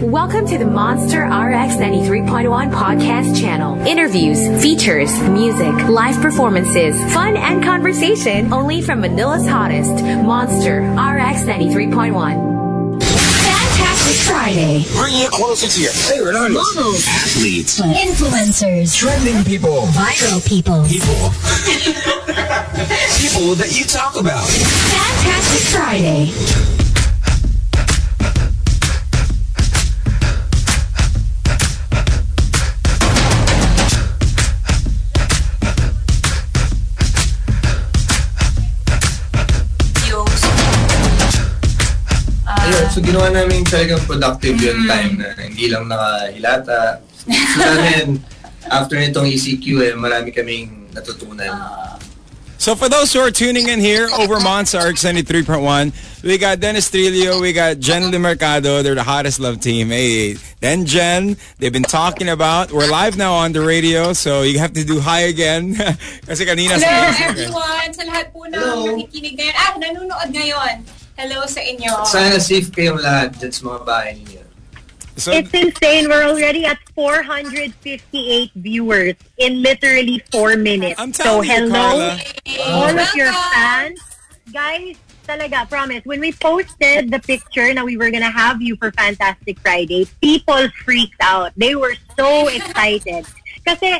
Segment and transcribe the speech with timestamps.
[0.00, 3.76] Welcome to the Monster RX 93.1 podcast channel.
[3.84, 13.02] Interviews, features, music, live performances, fun and conversation only from Manila's hottest, Monster RX 93.1.
[13.02, 14.84] Fantastic Friday.
[14.94, 16.76] Bring it closer to your favorite artists.
[16.76, 17.04] Models.
[17.08, 17.80] Athletes.
[17.80, 18.96] Influencers.
[18.96, 19.82] Trending people.
[19.88, 20.84] Viral people.
[20.86, 21.14] People.
[23.18, 24.46] people that you talk about.
[24.46, 26.77] Fantastic Friday.
[42.98, 46.98] So ginawa namin talagang productive yung time na hindi lang nakahilata.
[47.14, 48.18] So namin,
[48.66, 51.54] after nitong ECQ, eh, marami kaming natutunan.
[52.58, 55.94] So for those who are tuning in here over Monster RX 93.1,
[56.26, 58.82] we got Dennis Trillo, we got Jen Mercado.
[58.82, 59.94] They're the hottest love team.
[59.94, 64.58] Hey, then Jen, they've been talking about, we're live now on the radio, so you
[64.58, 65.78] have to do hi again.
[66.26, 67.90] Kasi kanina Hello sa everyone!
[67.94, 68.90] Sa lahat po Hello.
[68.90, 69.54] nakikinig ngayon.
[69.54, 70.97] Ah, nanonood ngayon.
[71.18, 71.90] Hello sa inyo.
[72.06, 74.42] Sana safe kayong lahat dyan sa mga bahay ninyo.
[75.18, 76.06] So, It's insane.
[76.06, 80.94] We're already at 458 viewers in literally four minutes.
[80.94, 82.70] I'm so telling you, hello, Carla.
[82.70, 83.98] all of your fans.
[84.54, 84.94] Guys,
[85.26, 86.06] talaga, promise.
[86.06, 90.70] When we posted the picture now we were gonna have you for Fantastic Friday, people
[90.86, 91.50] freaked out.
[91.58, 93.26] They were so excited.
[93.66, 93.98] Kasi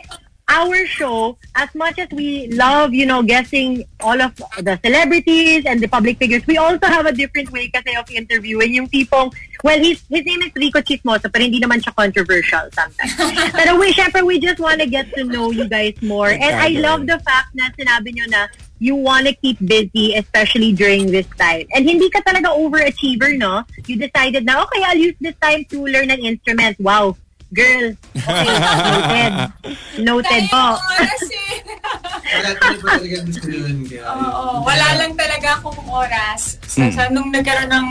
[0.49, 5.81] our show, as much as we love, you know, guessing all of the celebrities and
[5.81, 9.33] the public figures, we also have a different way kasi of interviewing yung tipong,
[9.63, 13.15] well, his, his name is Rico Chismoso, pero hindi naman siya controversial sometimes.
[13.59, 16.31] pero we, syempre, we just want to get to know you guys more.
[16.31, 20.73] And I love the fact na sinabi nyo na you want to keep busy, especially
[20.73, 21.67] during this time.
[21.75, 23.65] And hindi ka talaga overachiever, no?
[23.87, 26.81] You decided na, okay, I'll use this time to learn an instrument.
[26.81, 27.17] Wow.
[27.49, 27.97] Girl.
[28.13, 28.49] Okay,
[28.85, 29.33] noted.
[30.05, 30.65] Noted po.
[32.29, 33.77] Wala tayo pa talaga gusto yun.
[34.05, 36.61] Oo, wala lang talaga akong oras.
[36.69, 37.89] Sa, sa nung nagkaroon ng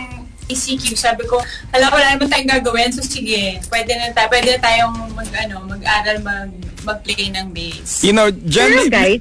[0.48, 1.42] ECQ, sabi ko,
[1.74, 5.56] alam wala naman tayong gagawin, so sige, pwede na, tayo, pwede na tayong mag, ano,
[5.68, 6.50] mag-aral, mag,
[6.88, 8.00] mag-play ng bass.
[8.00, 9.20] you know, Jen, Pero guys,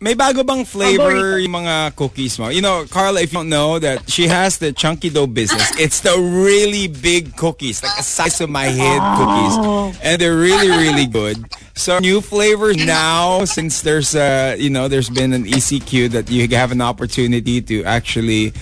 [0.00, 2.48] may bago bang flavor yung mga cookies mo?
[2.48, 6.00] You know, Carla, if you don't know that she has the chunky dough business, it's
[6.00, 9.98] the really big cookies, like a size of my head cookies.
[10.02, 11.44] And they're really, really good.
[11.74, 16.46] So new flavors now, since there's uh you know, there's been an ECQ that you
[16.56, 18.52] have an opportunity to actually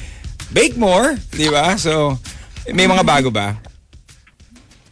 [0.52, 1.78] bake more, di ba?
[1.78, 2.18] So,
[2.70, 3.58] may mga bago ba?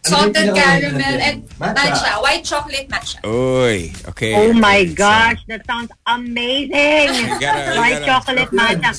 [0.05, 1.73] Salted Ano yung caramel and Matcha.
[1.75, 2.21] matcha.
[2.21, 3.17] White chocolate matcha.
[3.25, 4.33] Uy, okay.
[4.37, 7.09] oh my okay, so- gosh, that sounds amazing.
[7.41, 8.91] Gotta- White gotta- chocolate matcha.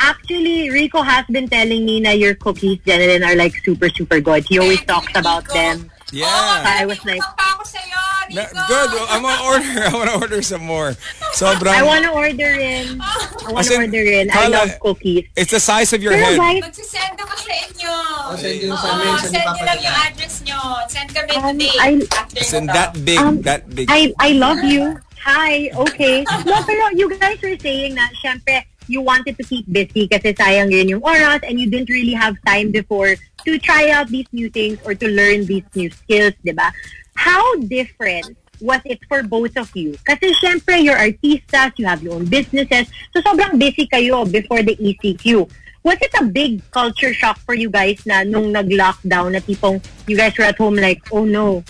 [0.00, 4.44] Actually, Rico has been telling me na your cookies, Jeneline, are like super, super good.
[4.48, 5.91] He always talks about them.
[6.12, 6.28] Yeah.
[6.28, 8.00] I was like- pa ako sa'yo,
[8.36, 8.68] Na- Rico!
[8.68, 8.90] good.
[9.08, 9.72] I want to order.
[9.88, 10.92] I want to order some more.
[11.32, 11.72] Sobrang.
[11.72, 13.00] I want to order in.
[13.00, 14.24] I to in, order in.
[14.28, 15.24] I Carla, love cookies.
[15.36, 16.38] It's the size of your Pero head.
[16.38, 17.94] guys, Magsisend ako sa inyo.
[18.22, 20.60] Oh, send yun sa amin, saan send nyo lang yung address nyo.
[20.88, 21.76] Send kami Um, today.
[21.80, 22.72] I- nito.
[22.72, 23.86] that big, Um, that big.
[23.88, 24.96] I I love you.
[25.22, 26.26] Hi, okay.
[26.44, 30.70] No, pero you guys were saying na, syempre, you wanted to keep busy kasi sayang
[30.70, 34.48] rin yung oras and you didn't really have time before to try out these new
[34.50, 36.72] things or to learn these new skills, di ba?
[37.14, 39.98] How different was it for both of you?
[40.06, 44.78] Kasi syempre, you're artistas, you have your own businesses, so sobrang busy kayo before the
[44.78, 45.50] ECQ.
[45.82, 50.14] Was it a big culture shock for you guys na nung nag-lockdown na tipong you
[50.14, 51.66] guys were at home like, oh no,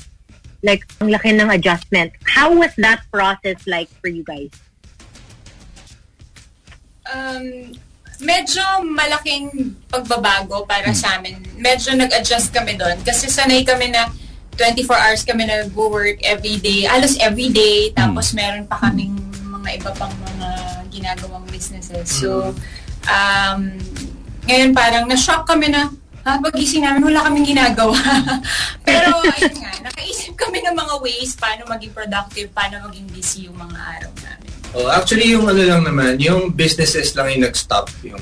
[0.62, 2.12] like ang laki ng adjustment.
[2.28, 4.52] How was that process like for you guys?
[7.08, 7.72] Um,
[8.22, 11.42] medyo malaking pagbabago para sa amin.
[11.58, 12.98] Medyo nag-adjust kami doon.
[13.02, 14.10] Kasi sanay kami na
[14.54, 16.86] 24 hours kami nag-work every day.
[16.86, 17.90] Halos every day.
[17.96, 20.48] Tapos meron pa kaming mga iba pang mga
[20.92, 22.06] ginagawang businesses.
[22.06, 22.54] So,
[23.08, 23.60] um,
[24.46, 25.90] ngayon parang na-shock kami na
[26.22, 27.98] ha, pagising namin, wala kaming ginagawa.
[28.86, 33.58] Pero, ayun nga, nakaisip kami ng mga ways paano maging productive, paano maging busy yung
[33.58, 34.41] mga araw namin.
[34.72, 37.92] Oh, actually, yung ano lang naman, yung businesses lang yung nag-stop.
[38.08, 38.20] Yung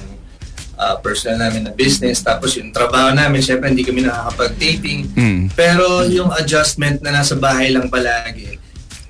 [0.80, 2.24] ah, personal namin na business.
[2.24, 5.12] Tapos yung trabaho namin, syempre hindi kami nakakapag-taping.
[5.12, 5.42] Mm.
[5.52, 8.56] Pero yung adjustment na nasa bahay lang palagi,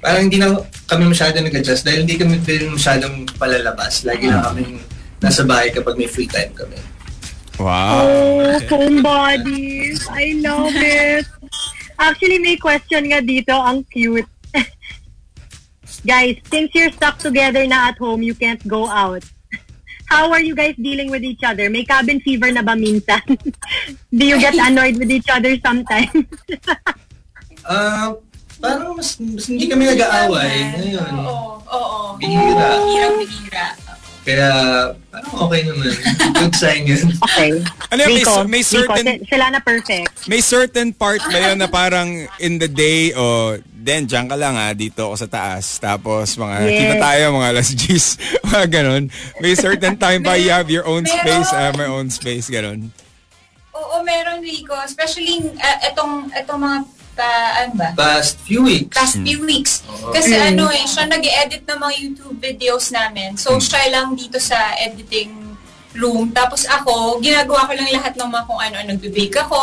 [0.03, 0.59] parang hindi na
[0.91, 4.03] kami masyado nag-adjust dahil hindi kami din masyadong palalabas.
[4.03, 4.83] Lagi lang kami
[5.23, 6.77] nasa bahay kapag may free time kami.
[7.61, 8.09] Wow.
[8.09, 10.09] Oh, homebodies.
[10.09, 11.29] I love it.
[12.01, 13.53] Actually, may question nga dito.
[13.53, 14.25] Ang cute.
[16.01, 19.21] Guys, since you're stuck together na at home, you can't go out.
[20.11, 21.69] how are you guys dealing with each other?
[21.69, 23.21] May cabin fever na ba minsan?
[24.17, 26.25] Do you get annoyed with each other sometimes?
[27.63, 28.17] Ah,
[28.59, 30.57] parang mas, mas hindi kami nag-aaway.
[30.81, 31.13] Ngayon.
[31.21, 31.99] Oo, oo.
[32.17, 32.69] Bihira.
[32.81, 33.67] Bihirang bihira.
[34.21, 34.49] Kaya,
[35.09, 35.89] parang okay naman.
[36.37, 37.09] Good sign yun.
[37.21, 37.57] okay.
[37.89, 40.09] Ano yun, may, Rico, may Rico, certain si- sila na perfect.
[40.29, 44.55] may certain part ba yun na parang in the day o then dyan ka lang
[44.55, 46.79] ha dito ako sa taas tapos mga Yes.
[46.79, 49.05] kita tayo mga alas 10 mga ganun
[49.39, 51.17] may certain time ba you have your own Meron.
[51.17, 52.93] space I have my own space ganun
[53.73, 54.77] Oo, meron Rico.
[54.77, 56.79] Especially uh, etong, etong mga
[57.11, 57.29] pa,
[57.59, 57.89] ano ba?
[57.97, 58.93] Past few weeks.
[58.93, 59.81] past few weeks.
[60.13, 63.41] Kasi ano eh, siya nag-edit ng mga YouTube videos namin.
[63.41, 65.50] So, siya lang dito sa editing
[65.93, 66.31] room.
[66.31, 68.77] Tapos ako, ginagawa ko lang lahat ng mga kung ano.
[68.87, 69.61] Nagbe-bake ako,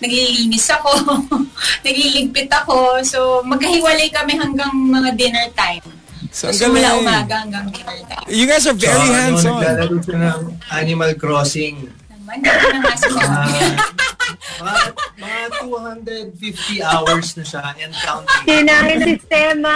[0.00, 0.90] naglilinis ako,
[1.84, 3.04] nagliligpit ako.
[3.04, 5.84] So, magkahiwalay kami hanggang mga dinner time.
[6.32, 8.26] so, So, mula umaga hanggang dinner time.
[8.28, 11.76] you guys are very Tsaka, ano, hands-on Naglalaro siya ng Animal Crossing.
[12.08, 12.36] Naman,
[14.58, 14.82] mga,
[15.16, 18.44] mga 250 hours na siya and counting.
[18.44, 19.74] Kinain ng sistema.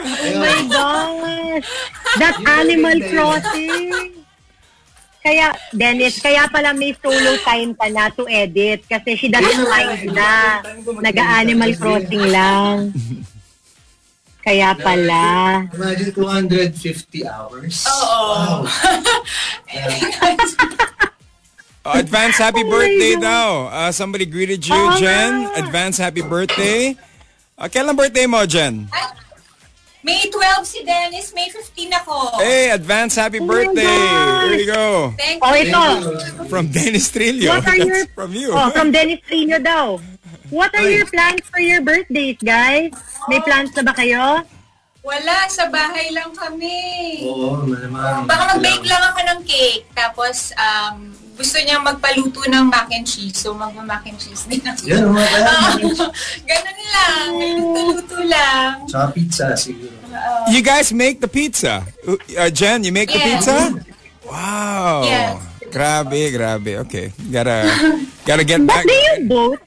[0.00, 1.68] Oh my gosh.
[2.16, 4.19] That Animal Crossing.
[5.20, 10.16] Kaya, Dennis, kaya pala may solo time ka na to edit kasi she doesn't mind
[10.16, 10.64] na.
[11.04, 12.88] Nag-Animal Crossing lang.
[14.40, 15.68] Kaya pala.
[15.68, 17.84] Imagine 250 hours.
[17.84, 18.64] Oo.
[18.64, 18.64] Wow.
[21.80, 26.92] Oh, advance happy Oh birthday daw uh, somebody greeted you Oo Jen advance happy birthday
[27.56, 28.84] uh, kailan birthday mo Jen
[30.00, 32.40] May 12 si Dennis, May 15 ako.
[32.40, 34.44] hey advance happy Oh birthday gosh.
[34.44, 35.68] here you go Thank Oh, you.
[35.68, 35.84] ito.
[36.48, 38.00] from Dennis Trillo What are That's your...
[38.14, 40.00] from you Oh, from Dennis Trino daw.
[40.48, 42.90] What are your plans for your birthdays, guys?
[43.28, 44.42] May plans na ba kayo?
[45.00, 47.22] Wala, sa bahay lang kami.
[47.22, 48.26] Oo, malamang.
[48.26, 49.86] Baka mag-bake lang ako ng cake.
[49.94, 53.38] Tapos, um, gusto niya magpaluto ng mac and cheese.
[53.38, 54.82] So, mag-mac and cheese din ako.
[54.84, 55.54] Yan, mga kaya.
[56.50, 57.28] Ganun lang.
[57.80, 58.84] Luto-luto lang.
[58.86, 59.96] Tsaka pizza siguro.
[60.52, 61.86] You guys make the pizza.
[62.04, 63.28] Uh, Jen, you make the Yeah.
[63.38, 63.56] pizza?
[64.26, 65.02] Wow.
[65.06, 65.38] Yes.
[65.70, 66.72] Grabe, grabe.
[66.86, 67.12] Okay.
[67.30, 67.64] Gotta,
[68.26, 68.84] gotta get back.
[68.84, 69.60] But do you both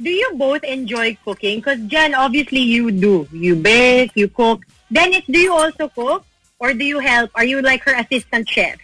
[0.00, 1.58] do you both enjoy cooking?
[1.60, 3.26] Because Jen, obviously you do.
[3.32, 4.62] You bake, you cook.
[4.90, 6.24] Dennis, do you also cook?
[6.58, 7.30] Or do you help?
[7.34, 8.78] Are you like her assistant chef?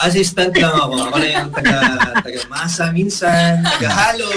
[0.00, 0.94] Assistant lang ako.
[1.12, 1.76] Ako na yung taga,
[2.24, 4.30] taga masa minsan, taga halo.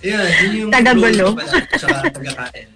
[0.00, 1.06] Yan, yun yung Taga-gulo.
[1.06, 2.68] role ko pala, Tsaka taga kain.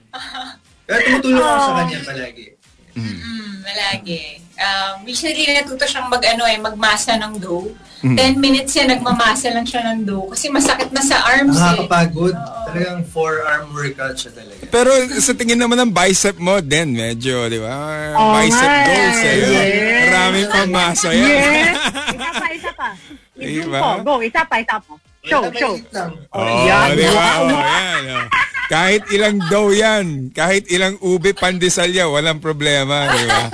[0.83, 2.47] Pero tumutulong ako sa kanya palagi.
[2.93, 4.23] Mm, malagi.
[4.53, 7.67] Um, recently, natuto siyang mag, ano, eh, magmasa ng dough.
[8.03, 8.19] Mm.
[8.19, 10.27] 10 minutes siya, nagmamasa lang siya ng dough.
[10.29, 11.63] Kasi masakit na sa arms eh.
[11.79, 12.35] Nakakapagod.
[12.67, 14.63] Talagang four-arm workout siya talaga.
[14.67, 17.75] Pero sa tingin naman ng bicep mo, din medyo, di ba?
[18.13, 18.85] Oo bicep nga.
[18.85, 19.37] goals eh.
[19.39, 20.03] Yes.
[20.05, 21.27] Maraming pamasa yan.
[21.27, 21.75] Yes!
[22.19, 22.89] isa pa, isa pa.
[23.33, 23.79] Diba?
[23.79, 23.89] ko.
[24.03, 24.95] Go, isa pa, isa pa.
[25.23, 25.75] Show, show.
[26.35, 26.99] Oh, Yan.
[26.99, 27.27] di ba?
[27.39, 28.03] Oh, yan.
[28.11, 28.27] oh.
[28.67, 33.43] Kahit ilang dough yan, kahit ilang ube pandesalya, walang problema, di ba?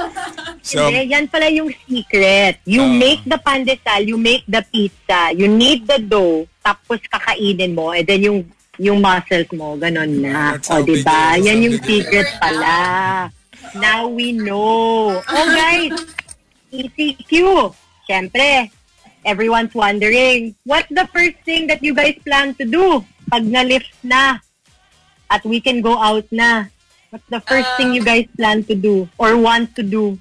[0.68, 2.60] So, Hindi, yan pala yung secret.
[2.68, 2.92] You Oo.
[2.92, 8.04] make the pandesal, you make the pizza, you need the dough, tapos kakainin mo, and
[8.04, 8.44] then yung
[8.76, 10.60] yung muscles mo, ganun na.
[10.68, 11.40] O, diba?
[11.40, 11.46] it is.
[11.48, 12.76] Yan yung secret pala.
[13.80, 15.16] Now we know.
[15.18, 15.96] Oh, guys,
[16.68, 17.32] ECQ.
[18.04, 18.68] Siyempre,
[19.24, 24.38] everyone's wondering, what's the first thing that you guys plan to do pag na-lift na
[25.30, 26.66] at we can go out na?
[27.10, 30.20] What's the first thing you guys plan to do or want to do?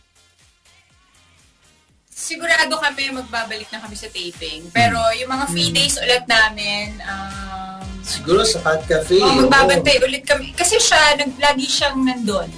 [2.18, 4.66] sigurado kami magbabalik na kami sa taping.
[4.74, 9.22] Pero yung mga free days ulit namin, um, Siguro sa Cat Cafe.
[9.22, 10.56] oh, magbabantay ulit kami.
[10.58, 12.50] Kasi siya, nag, lagi siyang nandun.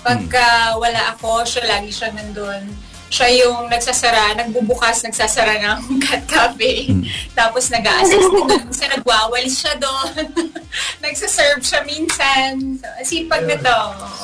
[0.00, 2.64] Pagka wala ako, siya lagi siyang nandun.
[3.12, 6.88] Siya yung nagsasara, nagbubukas, nagsasara ng cat cafe.
[7.36, 8.64] Tapos nag-a-assist din doon.
[8.72, 10.32] Kasi nagwawalis siya doon.
[11.04, 12.80] Nagsaserve siya minsan.
[12.80, 13.78] So, sipag na to.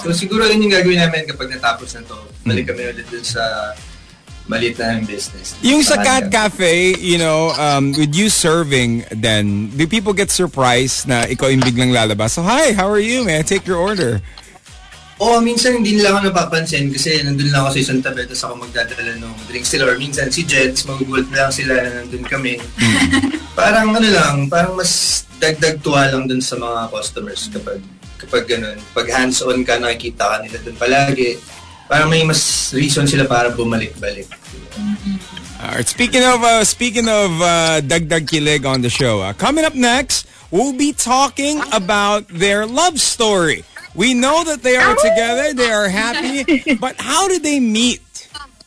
[0.09, 2.17] So siguro yun yung gagawin namin kapag natapos na to.
[2.49, 3.77] Balik kami ulit dun sa
[4.49, 5.53] maliit na business.
[5.61, 6.01] yung sa.
[6.01, 11.53] Cat Cafe, you know, um, with you serving then, do people get surprised na ikaw
[11.53, 12.41] yung biglang lalabas?
[12.41, 13.29] So, hi, how are you?
[13.29, 14.25] May I take your order?
[15.19, 18.55] Oo, minsan hindi nila ako napapansin kasi nandun lang ako sa isang tabi tapos ako
[18.63, 22.63] magdadala ng drinks sila or minsan si Jets, magugulat lang sila na nandun kami.
[23.59, 27.83] parang ano lang, parang mas dagdag tuwa lang dun sa mga customers kapag
[28.19, 28.79] kapag ganun.
[28.95, 31.35] Pag hands-on ka, nakikita ka nila dun palagi.
[31.91, 34.31] Parang may mas reason sila para bumalik-balik.
[35.59, 39.75] Alright, speaking of uh, speaking of uh, Dagdag Kilig on the show, uh, coming up
[39.75, 43.67] next, we'll be talking about their love story.
[43.99, 48.03] We know that they are together, they are happy, but how did they meet?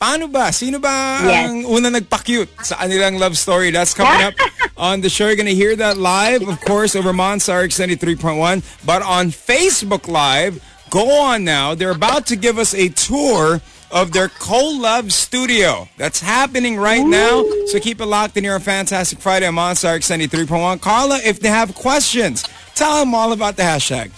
[0.01, 0.49] paano ba?
[0.51, 1.45] Sino ba Yes.
[1.45, 3.69] ang una nagpa-cute sa kanilang love story?
[3.69, 4.33] That's coming up
[4.77, 5.29] on the show.
[5.29, 8.65] You're gonna hear that live, of course, over Monstar X93.1.
[8.83, 10.57] But on Facebook Live,
[10.89, 11.77] go on now.
[11.77, 13.61] They're about to give us a tour
[13.93, 15.85] of their co-love studio.
[16.01, 17.45] That's happening right now.
[17.69, 20.81] So keep it locked in here on Fantastic Friday on Monstar X93.1.
[20.81, 22.41] Carla, if they have questions,
[22.73, 24.09] tell them all about the hashtag.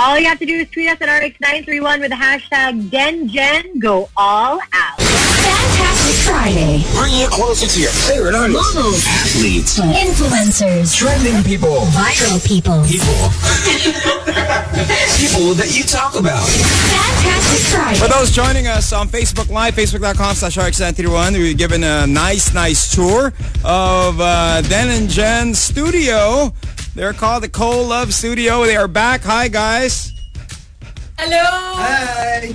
[0.00, 3.84] All you have to do is tweet us at RX931 with the hashtag GenGen.
[4.16, 4.96] All out.
[4.98, 6.82] Fantastic Friday.
[6.94, 10.96] Bringing you closer to your favorite artists, athletes, Influencers.
[10.96, 12.82] trending people, Viral people.
[12.88, 13.12] people,
[15.20, 16.48] people that you talk about.
[16.48, 17.98] Fantastic Friday.
[17.98, 22.90] For those joining us on Facebook Live, facebook.com slash RX931, we've given a nice, nice
[22.94, 26.54] tour of uh, Den and Jen's studio.
[26.94, 28.64] They're called the Cole Love Studio.
[28.64, 29.22] They are back.
[29.22, 30.12] Hi, guys.
[31.18, 31.38] Hello!
[31.38, 32.54] Hi!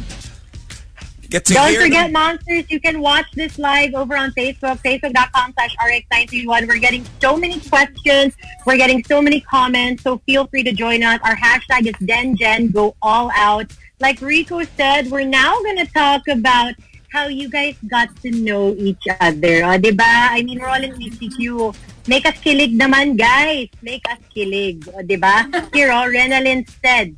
[1.29, 2.11] Get to Don't forget, them.
[2.13, 6.67] monsters, you can watch this live over on Facebook, facebook.com slash RX931.
[6.67, 8.35] We're getting so many questions.
[8.65, 10.03] We're getting so many comments.
[10.03, 11.19] So feel free to join us.
[11.23, 12.73] Our hashtag is DenGen.
[12.73, 13.71] Go all out.
[13.99, 16.75] Like Rico said, we're now going to talk about
[17.09, 19.63] how you guys got to know each other.
[19.63, 20.01] O, diba?
[20.01, 21.75] I mean, we're all in ECQ.
[22.05, 23.73] Make us kilig naman, guys.
[23.81, 24.85] Make us kilig.
[24.93, 25.49] O, diba?
[25.73, 27.17] Here, oh, Renalyn said,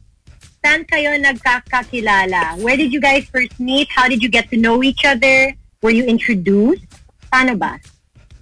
[0.63, 2.55] saan kayo nagkakakilala?
[2.63, 3.91] Where did you guys first meet?
[3.91, 5.51] How did you get to know each other?
[5.83, 6.87] Were you introduced?
[7.27, 7.75] Paano ba?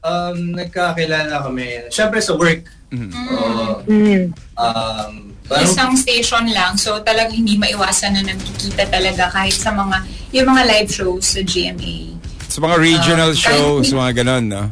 [0.06, 1.90] Um, nagkakilala kami.
[1.90, 2.62] Siyempre sa work.
[2.94, 3.82] Oo.
[3.90, 4.30] Mm.
[4.56, 5.12] um,
[5.50, 6.78] parang, Isang station lang.
[6.78, 9.98] So talagang hindi maiwasan na nagkikita talaga kahit sa mga,
[10.30, 12.14] yung mga live shows sa GMA.
[12.48, 14.64] Sa mga regional Um, shows, kahit- mga ganon, no?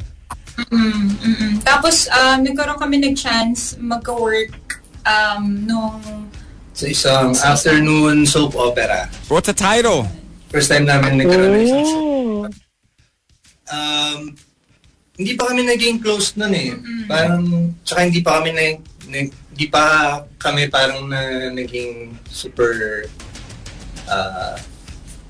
[0.70, 1.52] Mm, mm-mm.
[1.66, 6.02] Tapos, um, nagkaroon kami nag-chance magka-work um, nung
[6.74, 9.06] sa isang afternoon soap opera.
[9.30, 10.10] What's the title?
[10.50, 12.02] First time namin nagkaroon ng isang show.
[12.02, 12.42] Oh.
[13.70, 14.20] Um,
[15.14, 16.74] hindi pa kami naging close nun eh.
[17.06, 18.64] Parang, tsaka hindi pa kami na,
[19.10, 23.06] na- hindi pa kami parang na naging super
[24.10, 24.58] uh,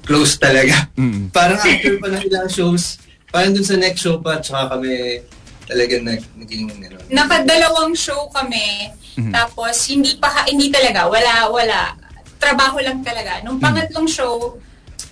[0.07, 0.87] close talaga.
[0.95, 1.27] Mm.
[1.35, 3.02] Parang after pa ng ilang shows,
[3.33, 5.17] parang dun sa next show pa, tsaka kami
[5.65, 7.01] talaga nag, naging ano.
[7.09, 8.93] nakadalawang show kami.
[9.29, 11.09] Tapos, hindi pa, hindi talaga.
[11.09, 11.97] Wala, wala.
[12.37, 13.41] Trabaho lang talaga.
[13.41, 14.57] Nung pangatlong show,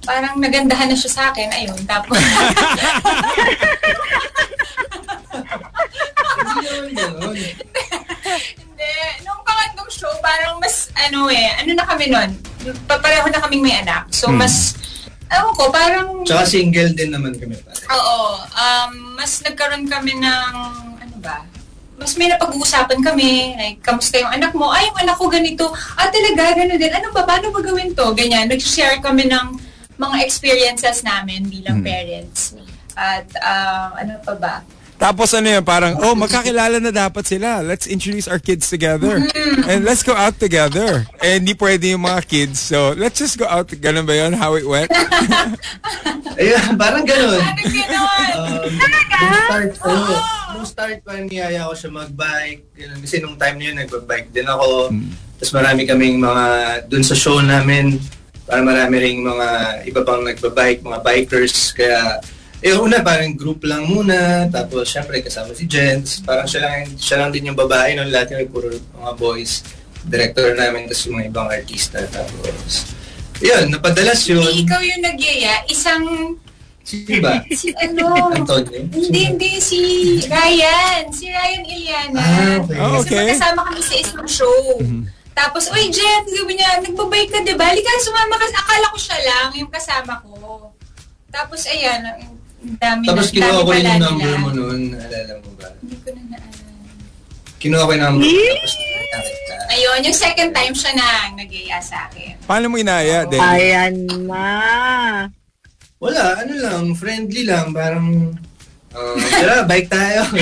[0.01, 1.49] parang nagandahan na siya sa akin.
[1.49, 1.79] Ayun.
[1.85, 2.17] Tapos,
[6.41, 7.35] Hindi naman ganun.
[8.57, 8.91] hindi.
[9.21, 12.29] Nung pangatlong show, parang mas, ano eh, ano na kami nun?
[12.85, 14.09] Papareho na kaming may anak.
[14.09, 14.75] So, mas,
[15.31, 17.79] ewan ko, parang, Tsaka single din naman kami pare.
[17.87, 20.53] oo, um, mas nagkaroon kami ng,
[20.99, 21.47] ano ba,
[21.95, 24.73] mas may napag-uusapan kami, like, kamusta yung anak mo?
[24.73, 25.69] Ay, yung anak ko ganito.
[25.93, 26.89] Ah, talaga, gano'n din.
[26.89, 28.09] Ano ba, paano ba gawin to?
[28.17, 28.49] Ganyan.
[28.49, 29.47] Nag-share kami ng
[30.01, 32.57] mga experiences namin bilang parents.
[32.97, 34.55] At, um, ano pa ba?
[35.01, 37.65] Tapos ano yun, parang, oh, magkakilala na dapat sila.
[37.65, 39.17] Let's introduce our kids together.
[39.65, 41.09] And let's go out together.
[41.17, 42.61] Eh, hindi pwede yung mga kids.
[42.61, 43.65] So, let's just go out.
[43.73, 44.37] Ganun ba yun?
[44.37, 44.93] How it went?
[46.41, 47.41] Ayun, parang ganun.
[47.41, 48.29] Ano gano'n?
[48.37, 50.17] Um, nung start, oh,
[50.53, 52.61] nung start pa niyaya ko siya mag-bike.
[52.77, 52.99] Ganun.
[53.01, 54.93] Kasi nung time na yun, nag-bike din ako.
[55.41, 56.45] Tapos marami kaming mga,
[56.85, 57.97] dun sa show namin,
[58.45, 61.73] parang marami ring mga iba pang nagbabike, mga bikers.
[61.73, 62.21] Kaya,
[62.61, 64.45] eh una parang group lang muna.
[64.53, 66.21] Tapos syempre kasama si Jens.
[66.21, 67.97] Parang siya lang, siya lang din yung babae.
[67.97, 68.05] No?
[68.05, 69.65] Lahat yung puro mga boys.
[70.01, 72.01] Director namin, tapos yung mga ibang artista.
[72.09, 72.89] Tapos,
[73.37, 74.41] yun, napadalas yun.
[74.41, 75.53] Hindi ikaw yung nagyaya.
[75.69, 76.05] Isang,
[76.81, 77.45] Sino ba?
[77.53, 78.33] si ano?
[78.33, 78.81] Antonio?
[78.89, 79.51] Hindi, hindi.
[79.61, 79.77] Si
[80.25, 81.05] Ryan.
[81.13, 82.17] Si Ryan Iliana.
[82.17, 82.77] Ah, okay.
[82.81, 83.17] Oh, Kasi okay.
[83.29, 84.61] magkasama kami sa isang show.
[85.37, 87.69] Tapos, uy, Jen, sabi niya, nagbabay ka, di ba?
[87.69, 88.45] Halika, sumama ka.
[88.57, 90.73] Akala ko siya lang, yung kasama ko.
[91.29, 92.03] Tapos, ayan,
[92.61, 94.37] dami Tapos na, kinuha ko yung number nila.
[94.37, 94.81] mo noon.
[94.93, 95.67] Alala mo ba?
[95.81, 96.69] Hindi ko na naalala.
[97.57, 98.31] Kinuha ko yung number mo.
[98.31, 99.53] Tapos nakita.
[99.71, 102.33] Ayun, yung second time siya na nag-iya sa akin.
[102.43, 103.39] Paano mo inaya, Dave?
[103.39, 103.95] Ayan
[104.27, 104.45] na.
[105.97, 107.71] Wala, ano lang, friendly lang.
[107.71, 108.35] Parang,
[108.91, 110.21] uh, tara, bike tayo.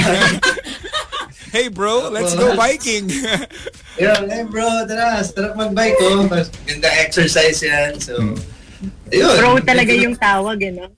[1.49, 3.09] Hey bro, let's go biking.
[3.97, 6.29] Yun, hey bro, tara, sarap mag-bike ko.
[6.29, 6.45] Oh.
[6.69, 7.97] Ganda exercise yan.
[7.97, 8.37] So,
[9.09, 9.33] ayun.
[9.33, 10.93] Pro talaga yung tawag, eh, no?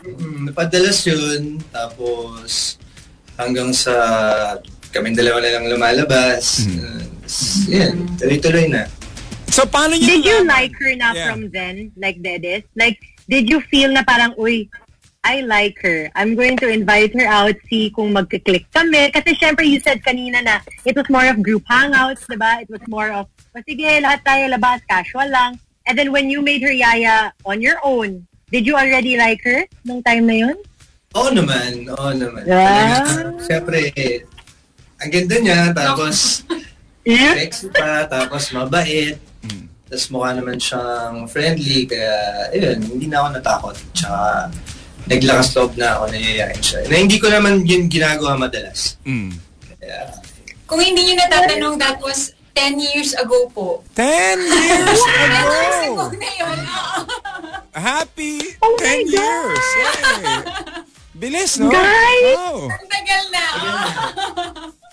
[0.00, 1.60] Mm, napadalas yun.
[1.68, 2.76] Tapos,
[3.36, 3.92] hanggang sa
[4.90, 6.66] kaming dalawa na lang lumalabas.
[6.66, 7.04] Uh,
[7.70, 8.84] yan, tuloy-tuloy na.
[9.50, 11.26] so paano niyo Did you like her na Yeah.
[11.30, 11.90] from then?
[11.98, 12.62] Like Dedes?
[12.74, 14.66] Like, did you feel na parang, uy,
[15.20, 16.08] I like her.
[16.16, 19.12] I'm going to invite her out, see kung magkiklik kami.
[19.12, 22.64] Kasi syempre, you said kanina na it was more of group hangouts, di ba?
[22.64, 25.60] It was more of, o sige, lahat tayo labas, casual lang.
[25.84, 29.62] And then when you made her yaya on your own, Did you already like her
[29.86, 30.56] nung time na yun?
[31.14, 32.42] Oo naman, oo naman.
[32.46, 33.30] Yeah.
[33.42, 33.90] Siyempre,
[34.98, 36.42] ang ganda niya, tapos
[37.08, 37.32] Yeah.
[37.32, 39.16] sexy pa, tapos mabait.
[39.88, 42.12] Tapos mukha naman siyang friendly, kaya,
[42.52, 43.76] ayun, hindi na ako natakot.
[43.96, 44.52] Tsaka,
[45.08, 46.86] naglakas loob na ako, nayayain siya.
[46.86, 49.00] Na hindi ko naman yun ginagawa madalas.
[49.02, 49.32] Mm.
[49.80, 49.98] Kaya,
[50.68, 53.82] Kung hindi nyo natatanong, that was 10 years ago po.
[53.98, 54.06] 10
[54.38, 56.04] years 10 years ago!
[56.04, 56.58] ago na yun.
[57.72, 59.14] Happy Oh 10 my God!
[59.14, 59.66] years!
[59.70, 60.36] Hey.
[61.12, 61.70] Bilis, no?
[61.70, 62.34] Guys!
[62.34, 62.66] Oh.
[62.66, 63.44] Ang tagal na.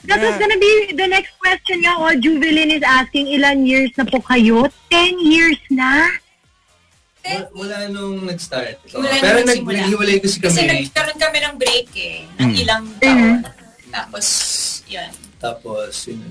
[0.05, 0.39] That was Yeah.
[0.39, 1.97] gonna be the next question nga.
[1.97, 4.67] Oh, Juvelin is asking, ilan years na po kayo?
[4.89, 6.07] 10 years na?
[7.27, 8.79] wala, wala nung nag-start.
[8.87, 10.87] Wala nung Pero naghiwalay kasi Kasi kami.
[10.87, 12.17] nagkaroon kami ng break eh.
[12.39, 12.61] Ng Mm.
[12.61, 13.35] ilang taon.
[13.89, 14.25] Tapos,
[14.87, 15.11] yun.
[15.35, 16.23] Tapos, yun.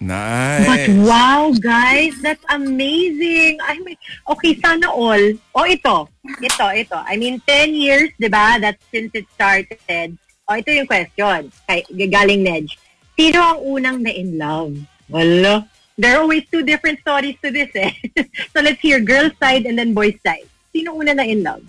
[0.00, 0.64] Nice.
[0.64, 3.60] But wow, guys, that's amazing.
[3.60, 4.00] I mean,
[4.32, 5.20] okay, sana all.
[5.52, 6.08] Oh, ito.
[6.40, 6.96] Ito, ito.
[6.96, 8.56] I mean, 10 years, di ba?
[8.56, 10.16] That's since it started.
[10.48, 11.52] Oh, ito yung question.
[11.68, 12.80] Kay, galing Nedge.
[13.12, 14.72] Sino ang unang na in love?
[15.12, 15.68] Wala.
[16.00, 17.92] There are always two different stories to this eh.
[18.56, 20.48] so let's hear girl's side and then boy's side.
[20.72, 21.60] Sino una na in love?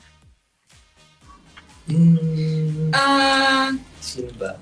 [1.92, 4.56] Hmm, Ah, sino ba?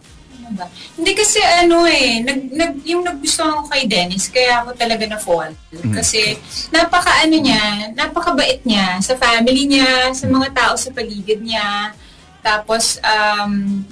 [0.50, 0.66] Ano ba?
[0.98, 5.54] Hindi kasi ano eh, nag, nag, yung nagustuhan ko kay Dennis, kaya ako talaga na-fall.
[5.94, 6.42] Kasi
[6.74, 11.94] napaka ano niya, napakabait niya sa family niya, sa mga tao sa paligid niya.
[12.42, 13.86] Tapos, um,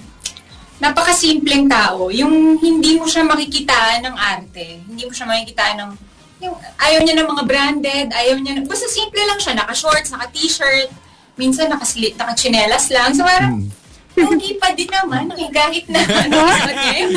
[0.81, 2.09] napakasimpleng tao.
[2.09, 4.81] Yung hindi mo siya makikita ng arte.
[4.89, 5.91] Hindi mo siya makikita ng
[6.37, 10.93] yung ayaw niya ng mga branded, ayaw niya, basta simple lang siya, naka-shorts, naka-t-shirt,
[11.33, 13.09] minsan naka-chinelas lang.
[13.17, 13.73] So parang,
[14.17, 17.13] pogi pa din naman, eh, kahit na, ano, okay.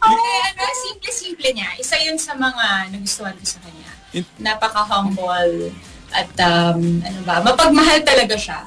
[0.00, 1.68] Kaya ano, simple-simple niya.
[1.76, 3.92] Isa yun sa mga nagustuhan ko sa kanya.
[4.40, 5.72] Napaka-humble
[6.08, 8.64] at um, ano ba, mapagmahal talaga siya.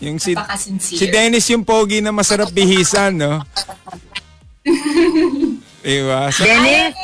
[0.00, 0.36] Yung si,
[0.80, 3.40] si Dennis yung pogi na masarap bihisan, no?
[5.84, 6.28] diba?
[6.32, 6.96] So, Dennis?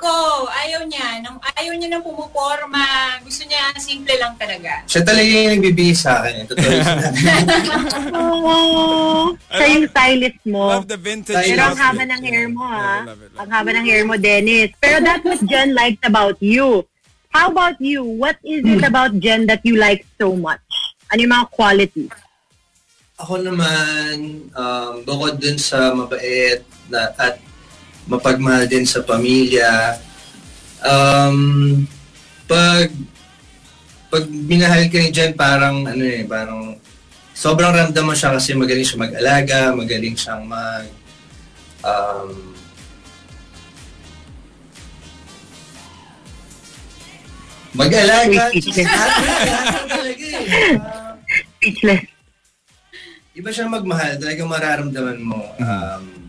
[0.00, 0.12] Ko.
[0.48, 1.20] Ayaw niya.
[1.20, 2.82] Nung, ayaw niya nang pumuporma.
[3.20, 4.80] Gusto niya simple lang talaga.
[4.84, 6.48] Siya talaga yung nagbibigay sa akin.
[6.48, 7.20] Totoo yung sinabi.
[8.10, 10.64] Oh, siya yung stylist mo.
[10.72, 12.96] love the vintage Pero ang haba ng hair mo, Yeah, ha?
[13.04, 14.70] love it, love Ang haba ng hair mo, Dennis.
[14.76, 16.82] Pero that's what Jen liked about you.
[17.30, 18.02] How about you?
[18.02, 20.64] What is it about Jen that you like so much?
[21.08, 22.10] Ano yung mga qualities?
[23.16, 24.16] Ako naman,
[24.50, 26.58] um, bukod dun sa mabait
[26.88, 27.36] na, at
[28.10, 30.02] mapagmahal din sa pamilya,
[30.82, 31.38] um,
[32.50, 32.90] pag
[34.10, 36.74] pag minahal ka ni Jen, parang ano eh, parang
[37.30, 40.90] sobrang ramdam mo siya kasi magaling siya mag-alaga, magaling siyang mag
[41.86, 42.50] um,
[47.70, 48.50] mag-alaga.
[48.50, 48.90] Speechless.
[49.86, 50.74] Talaga eh.
[50.82, 51.14] Ah,
[51.62, 52.02] Speechless.
[53.30, 55.40] iba siyang magmahal, talagang mararamdaman mo.
[55.62, 56.19] Um,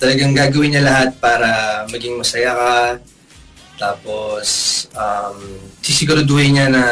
[0.00, 2.74] talagang gagawin niya lahat para maging masaya ka.
[3.76, 4.48] Tapos,
[4.96, 5.36] um,
[5.84, 6.84] sisiguraduhin niya na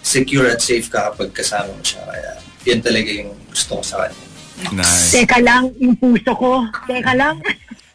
[0.00, 2.00] secure at safe ka kapag kasama mo siya.
[2.08, 2.30] Kaya,
[2.64, 4.24] yan talaga yung gusto ko sa kanya.
[4.72, 5.12] Nice.
[5.12, 6.64] Teka lang, yung puso ko.
[6.88, 7.44] Teka lang.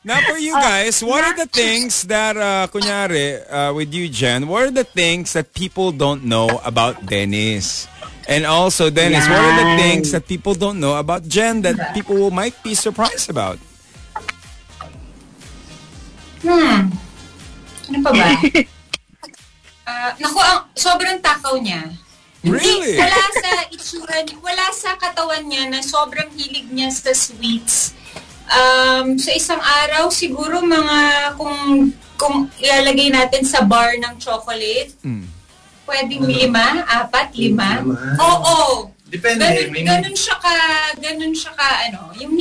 [0.06, 4.48] Now for you guys, what are the things that, uh, kunyari, uh, with you, Jen,
[4.48, 7.90] what are the things that people don't know about Dennis?
[8.30, 12.30] And also, Dennis, what are the things that people don't know about Jen that people
[12.30, 13.58] might be surprised about?
[16.40, 16.88] Hmm.
[17.90, 18.28] Ano pa ba?
[19.90, 21.82] Ah, naku, ang, sobrang takaw niya.
[22.46, 22.94] Really?
[22.94, 27.98] Hindi, wala sa itsura niya, wala sa katawan niya na sobrang hilig niya sa sweets.
[28.46, 30.98] Um, sa isang araw, siguro mga
[31.36, 35.26] kung kung ilalagay natin sa bar ng chocolate, Mm.
[35.90, 37.82] pwedeng lima, apat, lima.
[37.82, 38.14] Lima.
[38.22, 38.94] Oo.
[39.10, 39.42] Depende.
[39.42, 40.54] Ganun, May- ganun siya ka,
[41.02, 42.38] ganun siya ka, ano, yung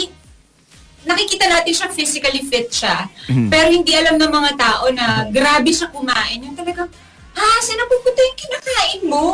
[1.08, 3.08] nakikita natin siya physically fit siya.
[3.48, 6.38] Pero hindi alam ng mga tao na grabe siya kumain.
[6.38, 6.86] Yung talagang,
[7.32, 9.24] ha, saan napupunta yung kinakain mo?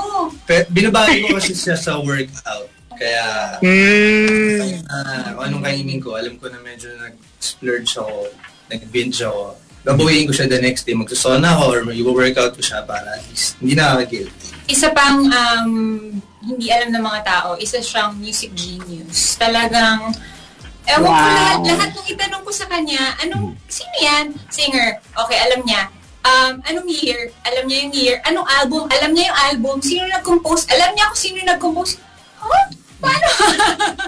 [0.47, 2.71] Pe- binabago ko kasi siya sa workout.
[2.95, 4.87] Kaya, Mm.
[5.35, 8.31] kung anong kainin ko, alam ko na medyo nag-splurge ako,
[8.71, 9.59] nag-binge ako.
[9.85, 10.97] Babawiin ko siya the next day.
[10.97, 14.49] Magsusona ako or mag-workout ko siya para at least hindi nakaka-guilty.
[14.65, 15.69] Isa pang um,
[16.41, 19.37] hindi alam ng mga tao, isa siyang music genius.
[19.37, 20.09] Talagang,
[20.89, 21.25] ewan ko Wow.
[21.25, 24.27] lahat, lahat ng itanong ko sa kanya, anong, sino yan?
[24.53, 25.01] Singer.
[25.15, 25.89] Okay, alam niya.
[26.25, 27.29] Um, anong year?
[27.45, 28.17] Alam niya yung year.
[28.25, 28.89] Anong album?
[28.89, 29.77] Alam niya yung album.
[29.85, 30.65] Sino nag-compose?
[30.73, 32.01] Alam niya kung sino nag-compose.
[32.41, 32.65] Huh?
[33.05, 33.29] Paano?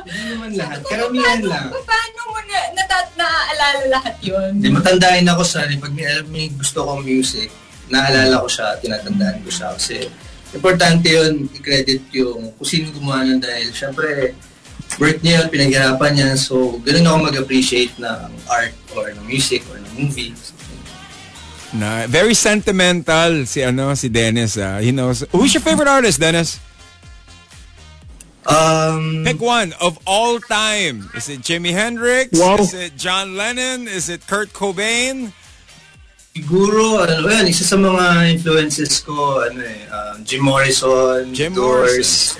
[0.08, 0.80] Hindi naman lahat.
[0.88, 1.66] Karamihan paano, lang.
[1.84, 4.50] Paano mo na, natat, naaalala lahat yun?
[4.56, 7.52] Hindi, matandain ako sa pag may alam may gusto kong music,
[7.92, 10.08] naalala ko siya, tinatandaan ko siya kasi
[10.56, 14.32] importante yun, i-credit yung kung sino gumawa nun dahil syempre,
[14.98, 16.28] work niya yun, pinaghirapan niya.
[16.38, 20.32] So, ganun ako mag-appreciate ng art or ng music or ng movie.
[21.76, 24.56] Na, very sentimental si ano si Dennis.
[24.56, 24.78] ah.
[24.80, 25.26] he knows.
[25.34, 26.62] Who's your favorite artist, Dennis?
[28.46, 31.10] Um, Pick one of all time.
[31.18, 32.38] Is it Jimi Hendrix?
[32.38, 32.62] Wow.
[32.62, 33.90] Is it John Lennon?
[33.90, 35.34] Is it Kurt Cobain?
[36.36, 42.36] siguro, ano yan, isa sa mga influences ko, ano eh, um, Jim Morrison, Jim Doors,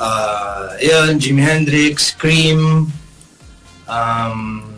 [0.00, 2.92] uh, yun, Jimi Hendrix, Cream,
[3.88, 4.76] um,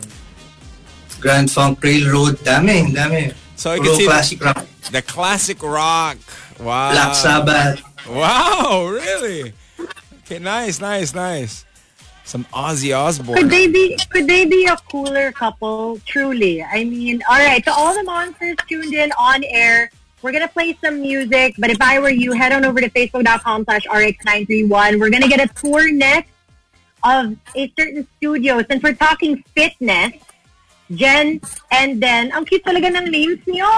[1.19, 3.33] Grand Funk Railroad, dami, dami.
[3.55, 4.65] So I Puro can see classic rock.
[4.91, 6.17] the classic rock.
[6.59, 6.91] Wow.
[6.91, 7.81] Black Sabbath.
[8.07, 9.53] Wow, really?
[10.25, 11.65] Okay, nice, nice, nice.
[12.23, 13.35] Some Ozzy Osbourne.
[13.35, 15.99] Could they be could they be a cooler couple?
[16.05, 16.61] Truly.
[16.63, 19.89] I mean, all right, to all the monsters tuned in on air,
[20.21, 23.63] we're gonna play some music, but if I were you, head on over to facebook.com
[23.65, 24.99] slash rx931.
[24.99, 26.31] We're gonna get a tour next
[27.03, 28.61] of a certain studio.
[28.69, 30.13] Since we're talking fitness,
[30.91, 31.39] Jen
[31.71, 33.69] and then, ang cute talaga ng names niyo,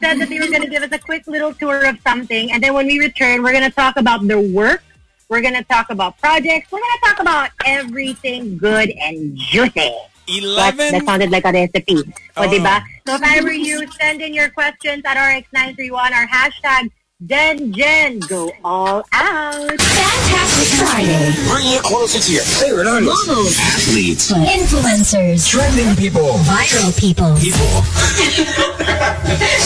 [0.00, 2.50] said that they were gonna give us a quick little tour of something.
[2.52, 4.82] And then when we return, we're gonna talk about their work.
[5.28, 6.72] We're gonna talk about projects.
[6.72, 9.92] We're gonna talk about everything good and juicy.
[10.28, 11.96] That, 11 that sounded like a recipe.
[12.36, 12.48] O, Oh.
[12.48, 12.84] diba?
[13.06, 16.90] So if I were you, send in your questions at RX931 or hashtag
[17.28, 18.20] Jen Jen.
[18.20, 19.66] Go all out.
[19.80, 21.34] Fantastic Friday.
[21.52, 23.58] Bring you closer to your favorite artists, Models.
[23.58, 25.48] athletes, Influencers.
[25.50, 27.34] trending people, Viral people.
[27.34, 27.66] people,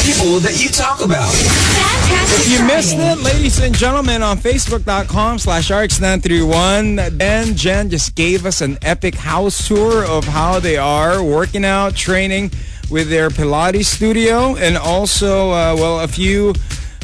[0.00, 1.30] people that you talk about.
[1.30, 3.12] Fantastic If you missed Friday.
[3.12, 9.14] it, ladies and gentlemen, on facebook.com slash rx931, Ben Jen just gave us an epic
[9.14, 12.50] house tour of how they are working out, training
[12.90, 16.54] with their Pilates studio, and also, uh, well, a few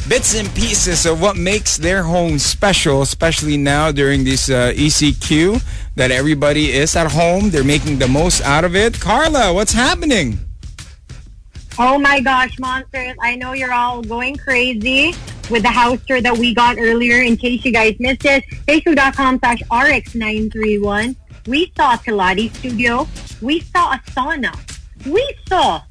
[0.07, 5.63] bits and pieces of what makes their home special, especially now during this uh, ECQ
[5.95, 7.49] that everybody is at home.
[7.49, 8.99] They're making the most out of it.
[8.99, 10.39] Carla, what's happening?
[11.77, 13.15] Oh my gosh, monsters.
[13.21, 15.13] I know you're all going crazy
[15.49, 17.21] with the house tour that we got earlier.
[17.21, 21.15] In case you guys missed it, facebook.com slash rx931.
[21.47, 23.07] We saw a Pilates studio.
[23.41, 24.53] We saw a sauna.
[25.05, 25.81] We saw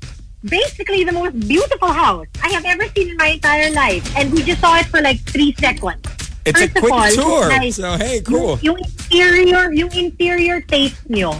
[0.49, 4.05] basically the most beautiful house I have ever seen in my entire life.
[4.17, 6.01] And we just saw it for like three seconds.
[6.45, 7.49] It's First a of quick all, tour.
[7.49, 8.59] guys, So, hey, cool.
[8.63, 11.37] Yung, yung interior, yung interior taste nyo,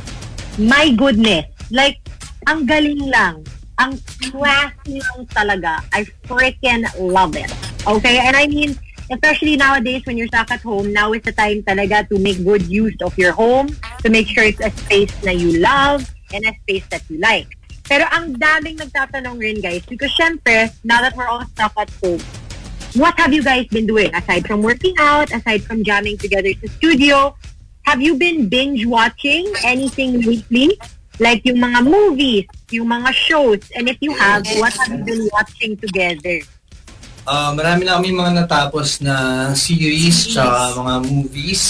[0.59, 1.49] my goodness.
[1.71, 1.99] Like,
[2.47, 3.45] ang galing lang.
[3.79, 3.97] Ang
[4.33, 5.81] classy lang talaga.
[5.93, 7.49] I freaking love it.
[7.87, 8.19] Okay?
[8.21, 8.77] And I mean,
[9.11, 12.63] especially nowadays when you're stuck at home, now is the time talaga to make good
[12.69, 13.73] use of your home,
[14.05, 17.58] to make sure it's a space na you love and a space that you like.
[17.89, 22.21] Pero ang daming nagtatanong rin, guys, because syempre, now that we're all stuck at home,
[22.95, 26.69] what have you guys been doing aside from working out, aside from jamming together sa
[26.77, 27.33] studio?
[27.89, 30.77] Have you been binge watching anything lately?
[31.19, 35.25] Like yung mga movies, yung mga shows, and if you have, what have you been
[35.35, 36.45] watching together?
[37.27, 41.63] Uh, marami na kami mga natapos na series, tsaka mga movies.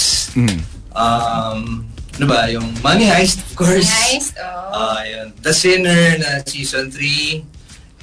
[0.93, 1.88] Um,
[2.19, 3.87] ano ba, yung Money Heist, of course.
[3.87, 4.35] Nice.
[4.35, 4.75] Oh.
[4.75, 5.31] Ah, yun.
[5.39, 7.47] The Sinner na season 3.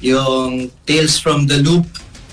[0.00, 1.85] Yung Tales from the Loop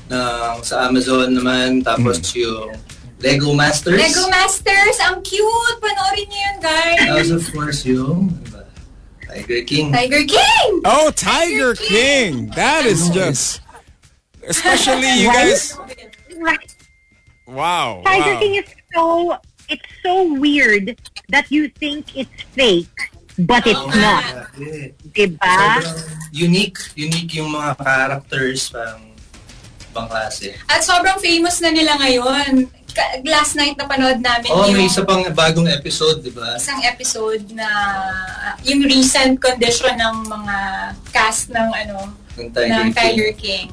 [0.07, 1.83] na sa Amazon naman.
[1.83, 2.71] Tapos yung
[3.19, 3.99] Lego Masters.
[3.99, 5.79] Lego Masters, ang cute!
[5.83, 6.99] Panoorin niyo yun, guys.
[7.03, 8.63] Tapos of course yung ano
[9.27, 9.91] Tiger King.
[9.91, 10.71] Tiger King!
[10.87, 12.47] Oh, Tiger King.
[12.55, 13.59] That is just,
[14.47, 15.75] especially you guys.
[17.43, 18.03] Wow.
[18.07, 18.39] Tiger wow.
[18.39, 19.35] King is so,
[19.67, 20.95] it's so weird
[21.27, 22.91] that you think it's fake,
[23.37, 24.51] but it's Oo not.
[24.57, 24.91] eh.
[25.07, 25.39] Diba?
[25.79, 25.99] Sobrang
[26.31, 26.79] unique.
[26.95, 28.69] Unique yung mga characters.
[28.69, 29.13] Parang
[29.89, 30.57] ibang klase.
[30.65, 32.67] At sobrang famous na nila ngayon.
[33.25, 36.53] Last night na panood namin Oh, yung may isa pang bagong episode, di ba?
[36.53, 40.57] isang episode na uh, yung recent condition ng mga
[41.09, 42.93] cast ng ano Ng Tiger ng King.
[42.93, 43.67] Tiger King.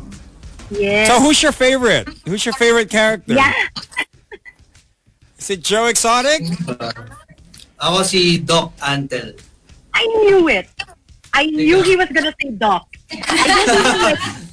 [0.73, 1.05] Yes.
[1.05, 2.09] So who's your favorite?
[2.25, 3.37] Who's your favorite character?
[3.37, 3.53] yeah.
[5.37, 6.41] Is it Joe Exotic?
[7.81, 9.33] Ako si Doc Antel.
[9.97, 10.69] I knew it.
[11.33, 12.85] I knew he was gonna say Doc.
[13.11, 14.13] I.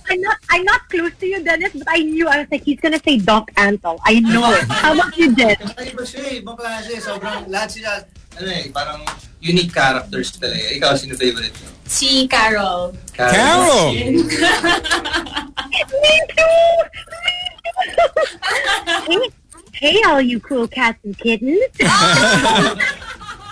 [0.09, 2.79] I'm not I'm not close to you, Dennis, but I knew I was like he's
[2.79, 3.99] gonna say Doc Antle.
[4.05, 4.63] I know it.
[4.71, 5.59] How about you, Jen?
[5.75, 6.95] Ay, ba siya eh, ibang klase.
[7.03, 8.07] Sobrang, lahat sila,
[8.39, 9.03] ano eh, parang
[9.43, 10.63] unique characters talaga.
[10.79, 11.67] Ikaw, sino favorite mo?
[11.83, 12.95] Si Carol.
[13.11, 13.91] Carol!
[13.91, 14.23] Me
[16.31, 16.63] too.
[19.11, 19.27] hey,
[19.77, 21.61] hey, all you cool cats and kittens.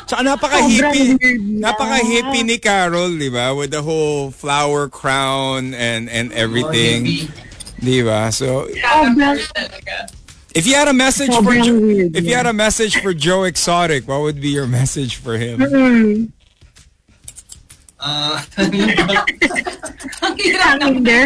[0.05, 1.17] Tsaka napaka-hippie.
[1.17, 1.39] Sobrang.
[1.65, 3.55] Napaka-hippie ni Carol, di ba?
[3.57, 7.05] With the whole flower crown and and everything.
[7.05, 7.81] Hippie.
[7.81, 8.29] Di ba?
[8.31, 11.81] So, if you had a message for Jo-
[12.13, 15.59] if you had a message for Joe Exotic, what would be your message for him?
[15.59, 16.29] mm,
[18.05, 21.25] Ah, Ang hirap hanging there.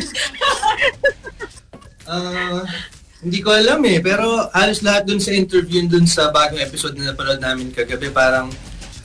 [3.19, 7.11] Hindi ko alam eh, pero halos lahat dun sa interview dun sa bagong episode na
[7.11, 8.47] napanood namin kagabi, parang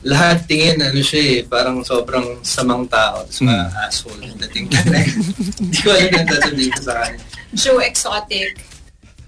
[0.05, 4.71] lahat tingin, ano siya eh, parang sobrang samang tao, tapos mga asshole yung dating.
[5.65, 7.23] Hindi ko alam yung sasabihin ko sa kanya.
[7.57, 8.53] Joe Exotic.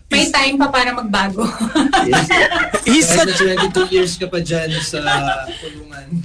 [0.07, 1.42] May time pa para magbago.
[2.07, 2.31] Yes.
[2.87, 5.03] He's Kahit such na 22 years ka pa dyan sa
[5.59, 6.22] kulungan.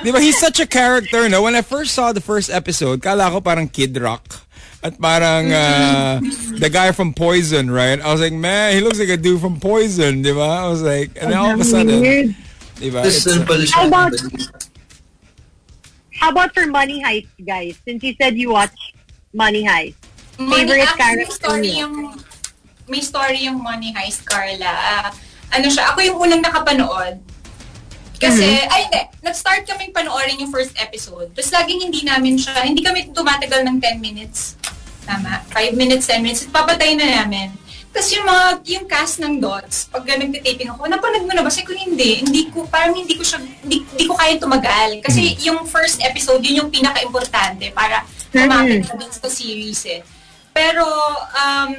[0.00, 1.42] Di ba, he's such a character, no?
[1.42, 4.47] When I first saw the first episode, kala ko parang Kid Rock.
[4.78, 6.20] At parang uh,
[6.54, 7.98] the guy from Poison, right?
[7.98, 10.62] I was like, man, he looks like a dude from Poison, di ba?
[10.62, 11.98] I was like, and then all of a sudden,
[12.78, 13.02] di ba?
[13.02, 13.74] Siya.
[13.74, 14.14] How about-
[16.18, 17.78] How about for Money Heist, guys?
[17.86, 18.74] Since you said you watch
[19.32, 19.94] Money Heist.
[20.34, 21.78] Favorite Money, actually, character story niyo?
[21.78, 21.94] yung
[22.88, 24.66] may story yung Money Heist, Carla.
[24.66, 25.10] Ah,
[25.54, 27.22] ano siya, ako yung unang nakapanood.
[28.18, 28.72] Kasi, Mm-hmm.
[28.74, 31.30] ay hindi, nag-start kaming panoorin yung first episode.
[31.32, 34.58] Tapos laging hindi namin siya, hindi kami tumatagal ng 10 minutes.
[35.06, 36.42] Tama, 5 minutes, 10 minutes.
[36.50, 37.54] Papatay na namin.
[37.88, 41.48] Tapos yung mga, yung cast ng dots, pag nagtitaping ako, napanood mo na ba?
[41.48, 42.20] Sabi ko hindi.
[42.20, 45.00] Hindi ko, parang hindi ko siya, hindi, hindi ko kaya tumagal.
[45.00, 50.00] Kasi yung first episode, yun yung pinaka-importante para kumapit na dun sa series eh.
[50.52, 50.84] Pero,
[51.32, 51.72] um,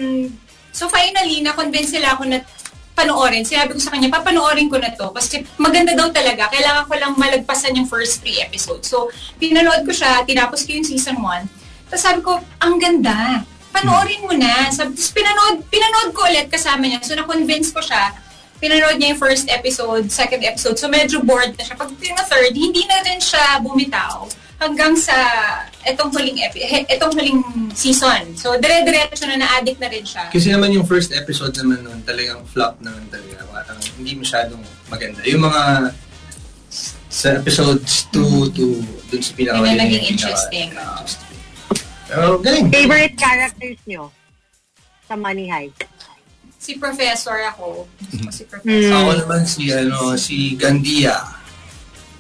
[0.72, 2.42] so finally, na-convince sila ako na
[3.00, 3.48] panoorin.
[3.48, 5.08] Sinabi ko sa kanya, papanoorin ko na to.
[5.16, 6.52] Kasi maganda daw talaga.
[6.52, 8.92] Kailangan ko lang malagpasan yung first three episodes.
[8.92, 9.08] So,
[9.40, 11.48] pinanood ko siya, tinapos ko yung season 1.
[11.88, 13.48] Tapos sabi ko, ang ganda.
[13.72, 14.68] Panoorin mo na.
[14.76, 17.00] Sabi, tapos pinanood, pinanood ko ulit kasama niya.
[17.00, 18.12] So, na-convince ko siya.
[18.60, 20.76] Pinanood niya yung first episode, second episode.
[20.76, 21.80] So, medyo bored na siya.
[21.80, 24.28] Pag yung third, hindi na rin siya bumitaw
[24.60, 25.16] hanggang sa
[25.94, 27.40] etong huling epi- etong huling
[27.74, 28.34] season.
[28.38, 30.30] So, dire-diretso na na-addict na rin siya.
[30.30, 33.44] Kasi naman yung first episode naman nun, talagang flop naman talaga.
[33.50, 35.20] Parang hindi masyadong maganda.
[35.26, 35.94] Yung mga
[37.10, 38.66] sa episodes 2 to
[39.10, 40.70] dun sa pinaka yung naging interesting.
[40.70, 41.38] interesting.
[42.06, 42.70] Pero galing.
[42.70, 44.14] Favorite characters nyo
[45.10, 45.90] sa Money Heist?
[46.62, 47.90] Si Professor ako.
[47.90, 48.46] Ko si.
[48.46, 48.94] Professor.
[48.94, 51.18] Ako naman si ano si Gandia.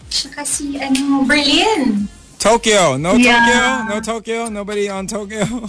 [0.09, 2.09] Tsaka si, ano, Berlin.
[2.39, 2.95] Tokyo.
[2.95, 3.35] No Yeah.
[3.35, 3.61] Tokyo?
[3.85, 4.39] No Tokyo?
[4.49, 5.43] Nobody on Tokyo?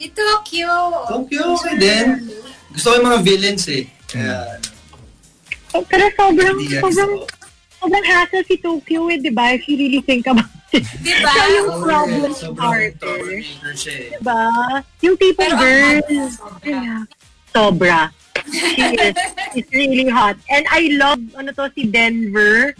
[0.00, 0.72] Si Tokyo.
[1.12, 2.06] Tokyo okay din.
[2.72, 3.84] Gusto ko yung mga villains eh.
[4.08, 4.56] Kaya,
[5.76, 7.12] Oh, pero sobrang, sobrang,
[7.76, 9.52] sobrang hassle si Tokyo eh, di ba?
[9.52, 10.88] If you really think about it.
[11.04, 11.28] Diba?
[11.30, 13.20] Siya yung oh, problem sobrang starter.
[13.28, 14.16] eh.
[14.16, 14.42] Diba?
[15.04, 15.98] Yung tipo Pero ang girl.
[16.64, 17.00] Yeah.
[17.52, 18.00] Sobra.
[18.48, 19.14] She is.
[19.60, 20.40] It's really hot.
[20.48, 22.72] And I love, ano to, si Denver.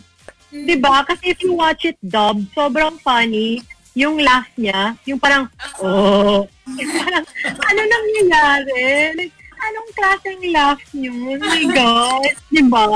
[0.50, 1.06] Diba?
[1.06, 3.62] Kasi if you watch it dubbed, sobrang funny.
[3.94, 5.50] Yung laugh niya, yung parang,
[5.82, 6.46] oh.
[6.78, 9.18] Yung parang, ano nangyayari?
[9.18, 11.10] Like, anong klaseng laugh niyo?
[11.14, 12.32] Oh my God.
[12.54, 12.86] Diba?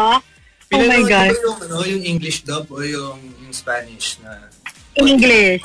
[0.71, 1.35] Oh my God.
[1.35, 4.51] Yung, ano, yung English dub o yung, yung Spanish na
[4.95, 5.63] English.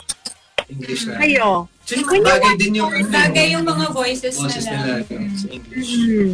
[0.70, 1.18] English na.
[1.22, 5.02] When you bagay watch din yung ano, Bagay yung mga voices, boses nila.
[5.06, 5.90] nila no, sa English.
[5.90, 6.34] Hmm.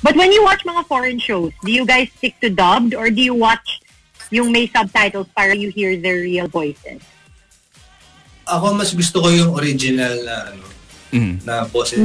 [0.00, 3.20] But when you watch mga foreign shows, do you guys stick to dubbed or do
[3.20, 3.80] you watch
[4.30, 7.00] yung may subtitles para you hear their real voices?
[8.44, 10.64] Ako mas gusto ko yung original na ano
[11.08, 11.40] Mm.
[11.40, 11.96] na boses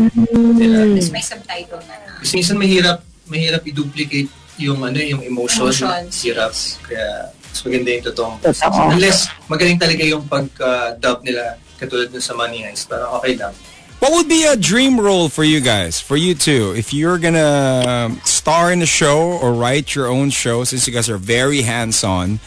[0.56, 0.88] nila.
[0.88, 1.96] Tapos may subtitle na.
[2.24, 6.56] Kasi minsan mahirap mahirap i-duplicate yung ano yung emotion, Emotions, hirap.
[6.88, 8.64] Kaya mas maganda yung totoong boses.
[8.64, 8.96] Totoo.
[8.96, 9.18] Unless
[9.52, 12.88] magaling talaga yung pag-dub nila katulad dun sa Money Heist.
[12.88, 13.52] Parang okay lang.
[14.04, 18.12] What would be a dream role for you guys, for you two, if you're gonna
[18.26, 22.44] star in a show or write your own show, since you guys are very hands-on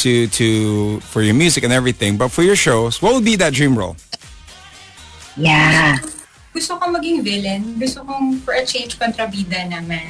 [0.00, 3.52] to to for your music and everything, but for your shows, what would be that
[3.52, 4.00] dream role?
[5.36, 6.00] Yeah.
[6.56, 7.76] Gusto kong maging villain.
[7.76, 10.08] Gusto kong for a change kontrabida naman.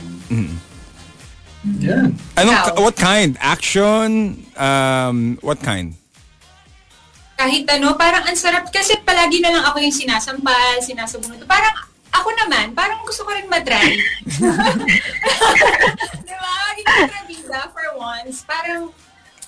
[1.82, 2.14] Yeah.
[2.38, 2.78] Ano, Ikaw?
[2.78, 3.34] what kind?
[3.42, 4.46] Action?
[4.54, 5.98] Um, what kind?
[7.34, 8.70] Kahit ano, parang ang sarap.
[8.70, 11.42] Kasi palagi na lang ako yung sinasampal, sinasabunod.
[11.46, 11.74] Parang
[12.14, 13.74] ako naman, parang gusto ko rin matry.
[16.26, 16.52] Di ba?
[16.70, 18.46] Maging kontrabida for once.
[18.46, 18.94] Parang,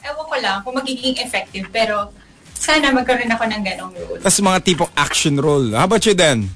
[0.03, 1.71] ewan ko lang kung magiging effective.
[1.71, 2.11] Pero,
[2.57, 4.19] sana magkaroon ako ng ganong role.
[4.19, 5.71] Tapos mga tipong action role.
[5.79, 6.51] How about you then?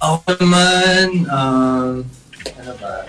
[0.00, 2.04] Ako naman, um,
[2.56, 3.04] ano ba?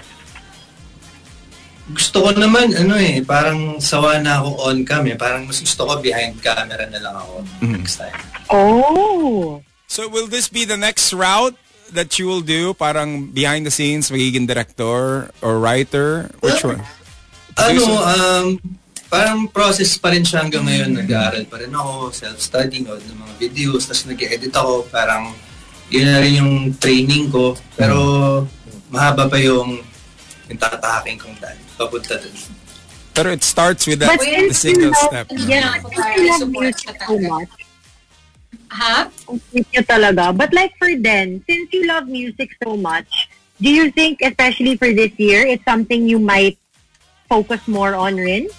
[1.94, 5.14] Gusto ko naman, ano eh, parang sawa na ako on cam eh.
[5.14, 8.18] Parang mas gusto ko behind camera na lang ako next time.
[8.50, 9.62] Oh.
[9.86, 11.54] So will this be the next route
[11.94, 12.74] that you will do?
[12.74, 16.34] Parang behind the scenes, magiging director or writer?
[16.42, 16.82] Which one?
[17.54, 18.48] Ano, um,
[19.08, 21.06] parang process pa rin siya hanggang ngayon.
[21.06, 25.32] Nag-aaral pa rin ako, self-study, nood ng mga videos, tapos nag-edit ako, parang
[25.94, 27.54] yun na rin yung training ko.
[27.78, 27.98] Pero
[28.90, 29.86] mahaba pa yung
[30.50, 31.58] yung tatahakin kong daan.
[31.78, 32.36] Papunta dun.
[33.16, 35.26] Pero it starts with that But the single you love, step.
[35.32, 35.40] no?
[35.48, 37.30] yeah, Ako since you love support music siya so talaga.
[37.32, 37.52] much,
[38.76, 38.98] Ha?
[39.32, 40.24] ang sweet talaga.
[40.36, 43.30] But like for then, since you love music so much,
[43.62, 46.60] do you think, especially for this year, it's something you might
[47.32, 48.52] focus more on rin?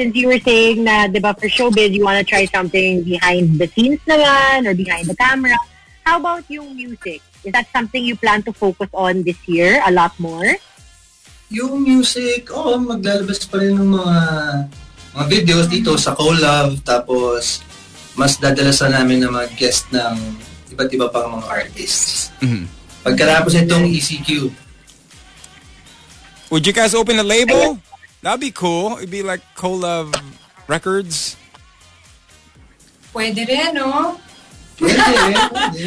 [0.00, 3.60] Since you were saying na, di ba, for showbiz, you want to try something behind
[3.60, 5.54] the scenes naman or behind the camera.
[6.02, 7.20] How about yung music?
[7.44, 10.56] Is that something you plan to focus on this year a lot more?
[11.54, 14.16] Yung music, oo, maglalabas pa rin ng mga
[15.14, 16.74] mga videos dito sa collab.
[16.82, 17.62] Tapos,
[18.18, 20.18] mas dadalasan namin ng mga guest ng
[20.74, 22.34] iba't iba pang mga artists.
[22.42, 22.66] Mhm.
[23.06, 24.50] Pagkatapos itong ECQ,
[26.52, 27.82] Would you guys open a label?
[28.22, 28.94] That'd be cool.
[29.02, 30.14] It'd be like Colove
[30.70, 31.34] Records.
[33.10, 34.22] Pwede rin, no?
[34.78, 35.84] Pwede, pwede.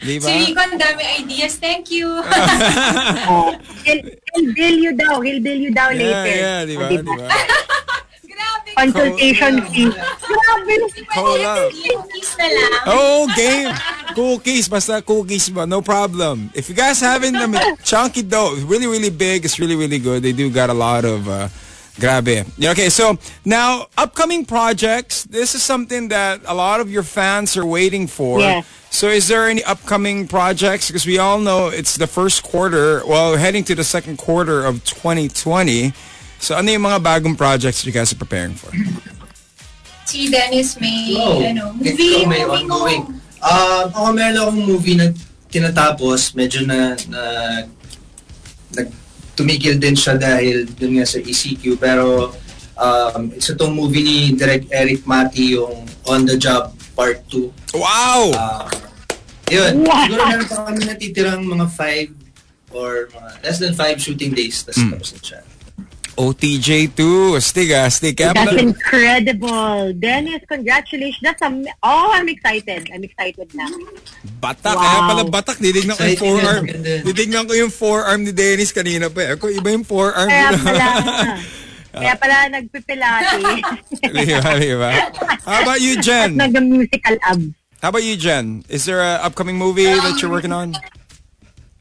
[0.00, 0.12] Di?
[0.20, 1.56] Si Rico, ang dami ideas.
[1.56, 2.08] Thank you.
[2.08, 3.50] Oh,
[3.86, 5.20] he'll, he'll bill you daw.
[5.20, 6.36] He'll bill you daw Yeah, later.
[6.36, 6.86] yeah, di ba?
[6.86, 7.26] Oh, Di ba?
[8.34, 8.68] Grabe.
[8.74, 9.92] Consultation fee.
[9.94, 10.74] Grabe.
[11.14, 11.70] Collab.
[11.70, 12.72] Cookies na lang.
[12.90, 13.70] Oh, game.
[14.12, 14.66] Cookies.
[14.66, 15.64] Basta cookies ba?
[15.64, 16.50] No problem.
[16.52, 18.52] If you guys haven't, I mean, chunky dough.
[18.66, 19.44] Really, really big.
[19.46, 20.22] It's really, really good.
[20.22, 21.46] They do got a lot of, uh,
[21.98, 22.44] grabe.
[22.58, 25.24] Okay, so now, upcoming projects.
[25.24, 28.40] This is something that a lot of your fans are waiting for.
[28.40, 28.66] Yes.
[28.90, 30.86] So is there any upcoming projects?
[30.86, 33.02] Because we all know it's the first quarter.
[33.06, 35.92] Well, we're heading to the second quarter of 2020.
[36.38, 38.70] So ano yung mga bagong projects you guys are preparing for?
[40.06, 41.40] Si Dennis may, Wow.
[41.42, 42.22] ano, movie.
[42.22, 42.84] Ikaw may movie mo.
[42.84, 43.02] ongoing.
[43.42, 45.10] Um, ako meron akong movie na
[45.50, 47.20] tinatapos, medyo na, na
[48.78, 48.88] nag,
[49.34, 51.76] tumigil din siya dahil dun nga sa ECQ.
[51.76, 52.32] Pero
[52.74, 57.74] um, isa tong movie ni Direk Eric Mati, yung On the Job Part 2.
[57.74, 58.30] Wow!
[58.30, 58.66] Uh,
[59.50, 60.06] yun, Wow.
[60.06, 62.10] siguro meron pa kami natitirang mga five
[62.70, 64.90] or mga less than five shooting days, tapos Mm.
[64.94, 65.40] tapos na siya.
[66.14, 67.00] OTJ2.
[67.34, 68.14] Astig astig.
[68.16, 69.92] Kaya That's incredible.
[69.94, 71.22] Dennis, congratulations.
[71.22, 72.88] That's am- oh, I'm excited.
[72.88, 73.66] I'm excited na.
[74.38, 74.82] Batak, Wow.
[74.82, 75.56] kaya pala batak.
[75.58, 76.64] Didignan ko yung forearm.
[77.04, 79.34] Didignan ko yung forearm ni Dennis kanina pa.
[79.34, 80.30] Ako, iba yung forearm.
[80.30, 80.86] Kaya pala,
[81.94, 83.42] kaya pala nagpipilati.
[84.14, 84.90] di ba, di ba?
[85.44, 86.38] How about you, Jen?
[86.38, 87.52] Nag-musical abs.
[87.78, 88.64] How about you, Jen?
[88.72, 90.72] Is there a upcoming movie that you're working on?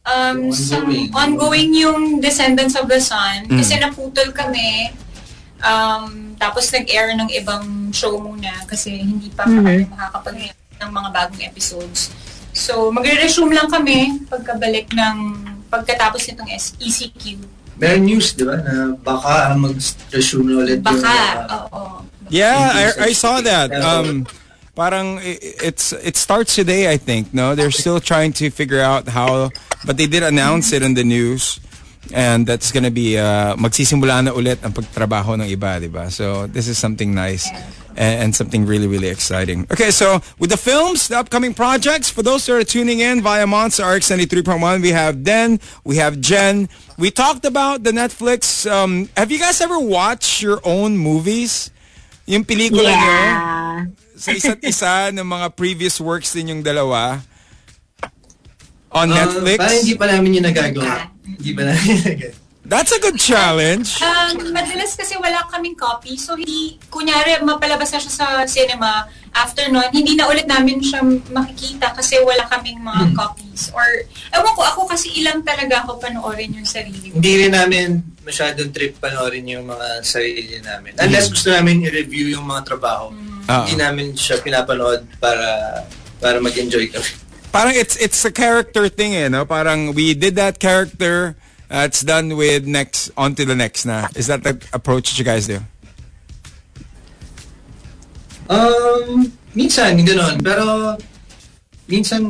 [0.04, 0.52] Um, Ongoing.
[0.52, 3.48] some ongoing yung Descendants of the Sun.
[3.48, 3.56] Mm.
[3.56, 4.92] Kasi naputol kami.
[5.64, 9.56] Um, tapos nag-air ng ibang show muna kasi hindi pa Mhm.
[9.64, 10.36] kami makakapag
[10.84, 12.12] ng mga bagong episodes.
[12.52, 15.18] So, magre-resume lang kami pagkabalik ng
[15.72, 17.24] pagkatapos nitong E ECQ.
[17.80, 20.86] Meron news, di ba, na baka mag-resume ulit yung...
[20.86, 21.16] Baka,
[21.48, 21.82] uh, oo.
[22.28, 23.72] Yeah, I, I saw that.
[23.74, 24.28] Um,
[24.76, 27.34] parang it's it starts today, I think.
[27.34, 29.50] No, they're still trying to figure out how,
[29.86, 31.60] but they did announce it in the news,
[32.14, 36.10] and that's gonna be uh, magsisimula na ulit ang pagtrabaho ng iba, di ba?
[36.10, 37.50] So this is something nice.
[37.94, 39.68] And, and something really, really exciting.
[39.70, 43.46] Okay, so with the films, the upcoming projects, for those that are tuning in via
[43.46, 46.70] Monster RX 93.1, we have Den, we have Jen.
[46.98, 48.66] We talked about the Netflix.
[48.66, 51.70] Um, have you guys ever watched your own movies?
[52.26, 52.90] Yung pelikula?
[52.90, 53.86] Yeah.
[54.16, 57.22] Sa isa't isa ng mga previous works din yung dalawa
[58.94, 59.60] on uh, Netflix.
[59.60, 60.96] Parang hindi pa namin yung nagagawa.
[61.26, 62.42] Hindi pa namin yung nagagawa.
[62.64, 64.00] That's a good challenge.
[64.00, 66.16] Um, madalas kasi wala kaming copy.
[66.16, 69.04] So, hindi, kunyari, mapalabas na siya sa cinema,
[69.36, 71.04] after nun, hindi na ulit namin siya
[71.36, 73.68] makikita kasi wala kaming mga copies.
[73.76, 73.84] Or,
[74.32, 77.20] ewan ko, ako kasi ilang talaga ako panoorin yung sarili ko.
[77.20, 80.96] Hindi rin namin masyadong trip panoorin yung mga sarili namin.
[81.04, 83.12] Unless gusto namin i-review yung mga trabaho.
[83.48, 83.68] Ah.
[83.68, 85.84] Hindi namin siya pinapanood para
[86.24, 87.12] para mag-enjoy kami.
[87.52, 89.46] Parang it's it's a character thing eh, no?
[89.46, 91.36] Parang we did that character,
[91.70, 94.08] uh, it's done with next, on to the next na.
[94.16, 95.62] Is that the approach that you guys do?
[98.50, 100.42] Um, minsan, gano'n.
[100.44, 100.98] Pero,
[101.88, 102.22] minsan,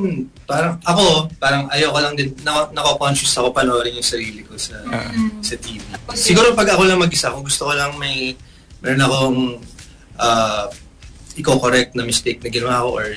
[0.46, 4.78] parang, ako, parang ayoko lang din, nako- nako-conscious ako panoorin yung sarili ko sa
[5.42, 5.82] sa TV.
[6.14, 8.38] Siguro pag ako lang mag-isa, kung gusto ko lang may,
[8.84, 9.40] meron akong,
[10.20, 10.66] uh,
[11.38, 13.08] i-correct na mistake na ginawa ko or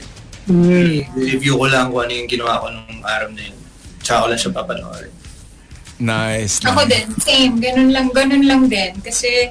[1.18, 3.58] review ko lang kung ano yung ginawa ko nung araw na yun.
[4.00, 5.14] Tsaka ko lang siya papanoorin.
[5.96, 6.60] Nice.
[6.62, 6.90] Ako nice.
[6.92, 7.54] din, same.
[7.58, 8.92] Ganun lang, ganun lang din.
[9.00, 9.50] Kasi,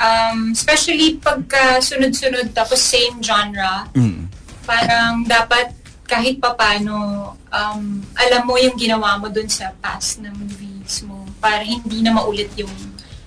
[0.00, 4.26] um, especially pagka sunod-sunod tapos same genre, Mm.
[4.66, 5.70] parang dapat
[6.06, 7.82] kahit papano, um,
[8.14, 12.50] alam mo yung ginawa mo dun sa past na movies mo para hindi na maulit
[12.58, 12.70] yung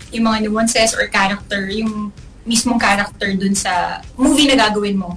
[0.10, 2.10] yung mga nuances or character, yung
[2.50, 5.14] mismong character dun sa movie na gagawin mo.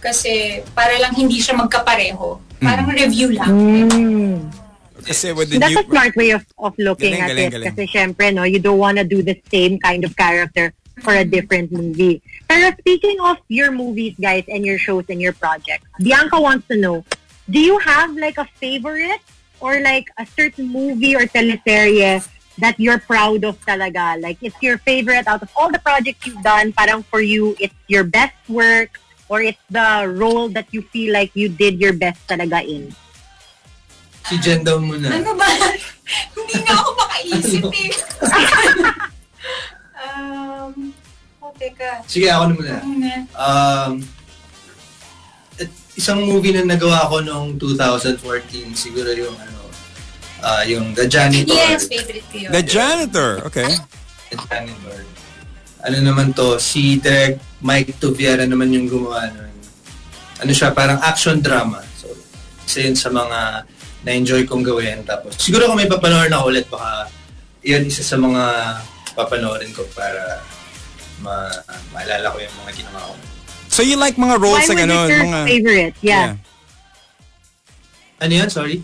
[0.00, 2.40] Kasi para lang hindi siya magkapareho.
[2.56, 3.52] Parang review lang.
[5.00, 5.84] Kasi with the That's new...
[5.84, 7.52] a smart way of, of looking Galing, at galing, it.
[7.52, 7.68] galing.
[7.72, 11.24] Kasi syempre, no, you don't want to do the same kind of character for a
[11.24, 12.20] different movie.
[12.48, 16.76] Pero speaking of your movies, guys, and your shows and your projects, Bianca wants to
[16.76, 17.04] know,
[17.48, 19.24] do you have like a favorite
[19.60, 22.20] or like a certain movie or teleserye
[22.60, 24.20] that you're proud of talaga?
[24.20, 27.74] Like, it's your favorite out of all the projects you've done, parang for you, it's
[27.88, 29.00] your best work
[29.30, 32.90] or it's the role that you feel like you did your best talaga in?
[34.26, 35.06] Si Jen daw muna.
[35.06, 35.46] Ano ba?
[36.34, 37.90] Hindi nga ako makaisip eh.
[40.02, 40.90] um,
[41.38, 42.02] oh, teka.
[42.10, 42.74] Sige, ako na muna.
[42.82, 43.14] Ano na?
[43.38, 43.92] Um,
[45.62, 49.59] at isang movie na nagawa ko noong 2014, siguro yung ano,
[50.42, 51.54] ah, yung The Janitor.
[51.54, 52.50] Yes, favorite ko yun.
[52.52, 53.30] The janitor.
[53.46, 53.70] Okay.
[54.30, 54.98] The Janitor.
[55.80, 59.48] Ano naman to, si Direk Mike Tuviera naman yung gumawa nun.
[60.40, 61.80] Ano siya, parang action drama.
[61.96, 62.12] So,
[62.64, 63.64] isa yun sa mga
[64.04, 65.04] na-enjoy kong gawin.
[65.04, 67.08] Tapos, siguro kung may papanoorin ako ulit, baka
[67.60, 68.42] yun isa sa mga
[69.12, 70.40] papanoorin ko para
[71.20, 71.52] ma
[71.92, 73.14] maalala ko yung mga ginawa ko.
[73.68, 75.04] So you like mga roles Why na was ganon?
[75.04, 75.94] it your Mga, favorite?
[76.00, 76.28] Yeah.
[78.20, 78.48] Ano yun?
[78.48, 78.76] Sorry?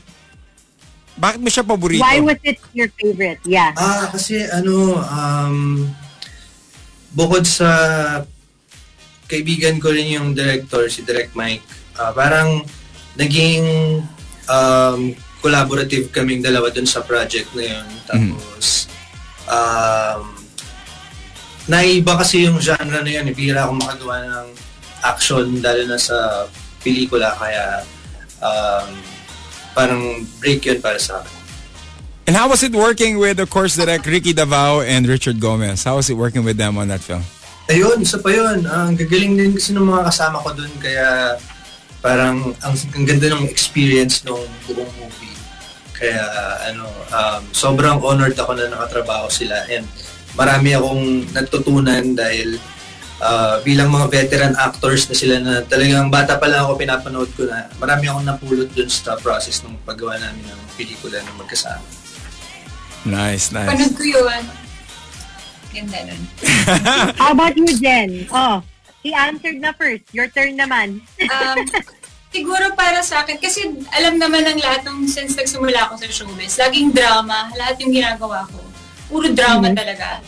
[1.16, 2.04] Bakit mo siya paborito?
[2.04, 3.40] Why was it your favorite?
[3.48, 3.72] Yeah.
[3.72, 5.88] Ah, kasi ano, um,
[7.16, 7.68] bukod sa
[9.24, 11.64] kaibigan ko rin yung director, si Direct Mike,
[11.96, 12.60] ah, parang
[13.16, 13.64] naging
[14.44, 17.88] um, collaborative kaming dalawa dun sa project na yun.
[18.04, 18.92] Tapos,
[19.48, 20.36] um,
[21.64, 23.32] naiba kasi yung genre na yun.
[23.32, 24.48] Bihira akong makagawa ng
[25.00, 26.44] action, lalo na sa
[26.84, 27.32] pelikula.
[27.40, 27.80] Kaya,
[28.44, 29.15] um,
[29.76, 31.36] parang break yun para sa akin.
[32.26, 35.84] And how was it working with, of course, direct Ricky Davao and Richard Gomez?
[35.84, 37.22] How was it working with them on that film?
[37.70, 38.66] Ayun, isa pa yun.
[38.66, 40.72] Ang gagaling din kasi ng mga kasama ko dun.
[40.82, 41.38] Kaya
[42.02, 45.38] parang ang, ang ganda ng experience ng buong movie.
[45.94, 46.18] Kaya
[46.66, 49.62] ano, um, sobrang honored ako na nakatrabaho sila.
[49.70, 49.86] And
[50.34, 52.58] marami akong natutunan dahil
[53.20, 57.48] ah, bilang mga veteran actors na sila na talagang bata pa lang ako pinapanood ko
[57.48, 61.84] na marami akong napulot dun sa process ng paggawa namin ng pelikula na magkasama.
[63.06, 63.70] Nice, nice.
[63.70, 64.42] Panood ko yun.
[65.70, 66.22] Ganda nun.
[67.20, 68.26] How about you, Jen?
[68.34, 68.64] Oh,
[69.06, 70.02] he answered na first.
[70.10, 71.04] Your turn naman.
[71.30, 71.56] Um,
[72.34, 76.58] siguro para sa akin, kasi alam naman ng lahat ng since nagsimula ako sa showbiz,
[76.58, 78.58] laging drama, lahat yung ginagawa ko.
[79.06, 80.18] Puro drama talaga.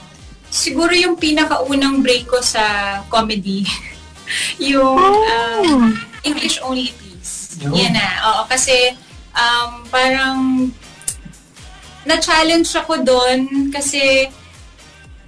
[0.48, 3.68] Siguro yung pinakaunang break ko sa comedy,
[4.72, 5.94] yung um,
[6.24, 7.60] English Only Please.
[7.60, 7.74] Yun.
[7.74, 8.08] Yan na.
[8.32, 8.96] Oo, kasi
[9.34, 10.68] um, parang
[12.08, 14.32] na-challenge ako doon kasi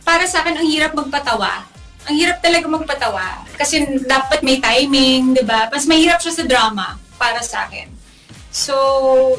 [0.00, 1.68] para sa akin ang hirap magpatawa.
[2.08, 5.68] Ang hirap talaga magpatawa kasi dapat may timing, 'di ba?
[5.68, 7.92] Mas mahirap siya sa drama para sa akin.
[8.50, 8.74] So,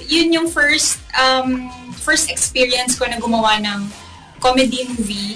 [0.07, 1.67] yun yung first um,
[1.99, 3.89] first experience ko na gumawa ng
[4.39, 5.35] comedy movie.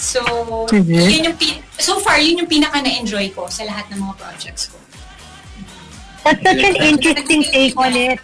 [0.00, 0.24] So,
[0.72, 4.72] yun yung pin- so far yun yung pinaka na-enjoy ko sa lahat ng mga projects
[4.72, 4.80] ko.
[6.24, 8.18] That's such an interesting take on it.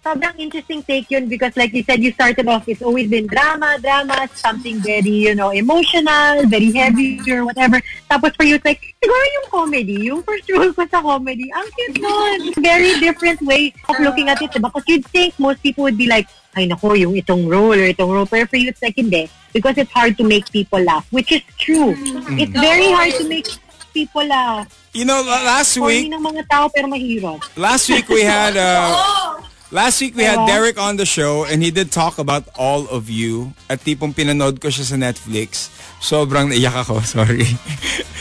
[0.00, 3.76] Sobrang interesting take yun because like you said, you started off, it's always been drama,
[3.82, 7.76] drama, something very, you know, emotional, very heavy or whatever.
[8.08, 11.68] Tapos for you, it's like, siguro yung comedy, yung first role ko sa comedy, ang
[11.76, 12.38] cute nun.
[12.64, 14.48] Very different way of looking at it.
[14.48, 14.72] Diba?
[14.72, 16.28] Because you'd think most people would be like,
[16.58, 18.26] ay nako, yung itong role or itong role.
[18.26, 19.30] Pero for you, it's like, hindi.
[19.54, 21.94] Because it's hard to make people laugh, which is true.
[22.36, 23.46] It's very hard to make
[23.94, 24.66] people laugh.
[24.92, 27.38] You know, la- last Corny week, ng mga tao pero mahirap.
[27.56, 29.44] last week we had uh, Oh!
[29.70, 30.48] last week we had Diba?
[30.48, 33.52] Derek on the show and he did talk about all of you.
[33.68, 35.68] At tipong pinanood ko siya sa Netflix.
[36.00, 37.46] Sobrang naiyak ako, sorry.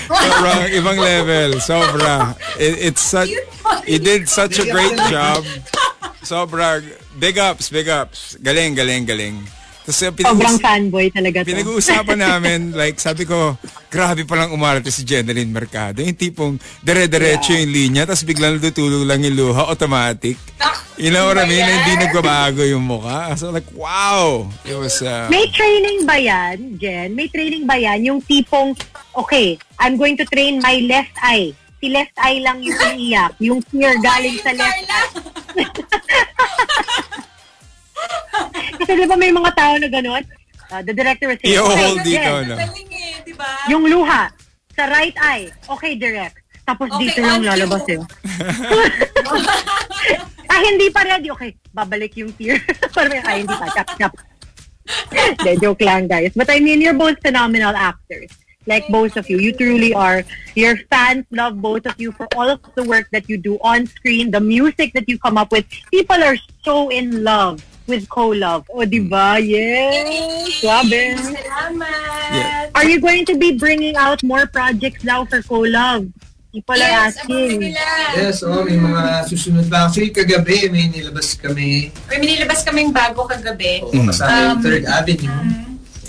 [0.07, 1.59] Sobrang ibang level.
[1.59, 2.35] Sobra.
[2.59, 3.31] It, it's such,
[3.85, 5.43] he did such a great job.
[6.21, 6.83] Sobrang
[7.15, 8.35] big ups, big ups.
[8.39, 9.37] Galing, galing, galing.
[9.87, 11.47] Tapos uh, Sobrang pinag- fanboy talaga to.
[11.47, 13.55] Pinag-uusapan namin, like, sabi ko,
[13.87, 16.03] grabe palang umarte si Jeneline Mercado.
[16.03, 20.35] Yung tipong, dire-diretso yung linya, tapos biglang natutulog lang yung luha, automatic.
[20.97, 21.63] You know what I mean?
[21.63, 23.31] Hindi nagbabago yung mukha.
[23.39, 24.49] So like, wow!
[24.67, 27.15] It was, uh, May training ba yan, Jen?
[27.15, 28.03] May training ba yan?
[28.03, 28.75] Yung tipong,
[29.15, 31.55] okay, I'm going to train my left eye.
[31.77, 33.37] Si left eye lang yung umiiyak.
[33.39, 34.99] Yung fear galing sa left Carla!
[38.88, 40.23] Kasi di ba may mga tao na gano'n?
[40.71, 42.55] Uh, the director was saying, I-hold okay, dito, Jen, no?
[42.55, 43.47] Galing eh, di ba?
[43.67, 44.31] yung luha,
[44.71, 45.51] sa right eye.
[45.67, 46.39] Okay, direct.
[46.63, 47.43] Tapos Okay, dito cue.
[47.43, 48.03] lalabas yun.
[50.51, 51.27] ah, hindi pa ready.
[51.35, 52.63] Okay, babalik yung tear.
[52.95, 53.67] Parang, ay, hindi pa.
[53.75, 54.13] Chop, chop.
[55.43, 56.31] De, joke lang, guys.
[56.31, 58.31] But I mean, you're both phenomenal actors.
[58.67, 59.39] like both of you.
[59.39, 60.27] You truly are.
[60.51, 63.88] Your fans love both of you for all of the work that you do on
[63.88, 65.63] screen, the music that you come up with.
[65.88, 66.35] People are
[66.67, 68.67] so in love with co-love.
[68.69, 69.39] O, di ba?
[69.39, 70.59] Yes!
[70.59, 71.15] Grabe.
[71.15, 72.27] Salamat!
[72.29, 72.75] Yeah.
[72.75, 76.05] Are you going to be bringing out more projects now for co-love?
[76.51, 77.59] People are Yes, asking.
[77.59, 77.85] nila.
[78.15, 79.88] Yes, oh, may mga susunod pa.
[79.88, 81.91] Actually, kagabi may nilabas kami.
[82.07, 83.83] May minilabas kaming bago kagabi.
[83.83, 85.39] Oh, kasama yung Um, Third Avenue.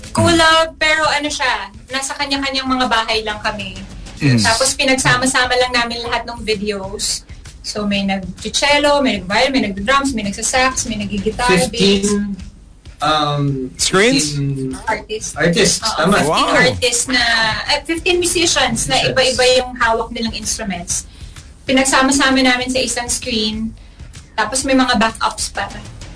[0.09, 3.77] Kulog, pero ano siya, nasa kanya-kanyang mga bahay lang kami.
[4.19, 4.41] Yes.
[4.43, 7.23] Tapos pinagsama-sama lang namin lahat ng videos.
[7.69, 12.49] So may nag-cello, may nag-violin, may nag-drums, may nagsasax, may nag-guitar, bass, 15
[13.05, 14.33] um, Screens?
[14.33, 15.29] 15 artist.
[15.37, 15.77] artists.
[15.85, 16.17] Oo, Tama.
[16.17, 16.49] 15 Wow.
[16.65, 17.21] artists na,
[17.69, 19.13] eh, 15 musicians na Musicians.
[19.13, 21.05] iba-iba yung hawak nilang instruments.
[21.69, 23.69] Pinagsama-sama namin sa isang screen.
[24.33, 25.69] Tapos may mga backups pa.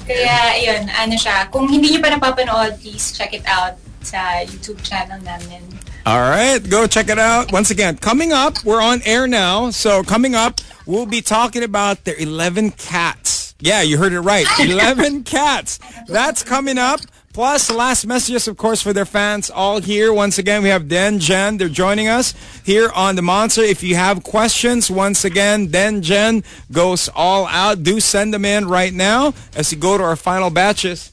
[0.09, 1.47] Kaya, yun, ano siya.
[1.53, 5.63] Kung hindi nyo pa napapanood, please check it out sa YouTube channel namin.
[6.05, 7.53] All right, go check it out.
[7.53, 9.69] Once again, coming up, we're on air now.
[9.69, 13.55] So coming up, we'll be talking about their 11 cats.
[13.61, 14.45] Yeah, you heard it right.
[14.59, 15.79] 11 cats.
[16.07, 16.99] That's coming up.
[17.31, 20.13] Plus, last messages, of course, for their fans all here.
[20.13, 21.57] Once again, we have Den Jen.
[21.57, 22.33] They're joining us
[22.65, 23.61] here on The Monster.
[23.61, 27.81] If you have questions, once again, Den Jen goes all out.
[27.81, 31.11] Do send them in right now as you go to our final batches.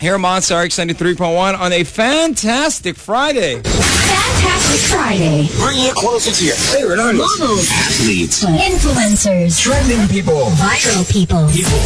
[0.00, 3.60] Here on Monster RX 93.1 on a fantastic Friday.
[3.60, 5.46] Fantastic Friday.
[5.58, 7.38] Bringing you closer to your favorite artists.
[7.38, 7.68] Models.
[7.70, 8.42] Athletes.
[8.44, 9.60] Influencers.
[9.60, 10.46] Trending people.
[10.56, 11.46] Viral people.
[11.52, 11.76] People.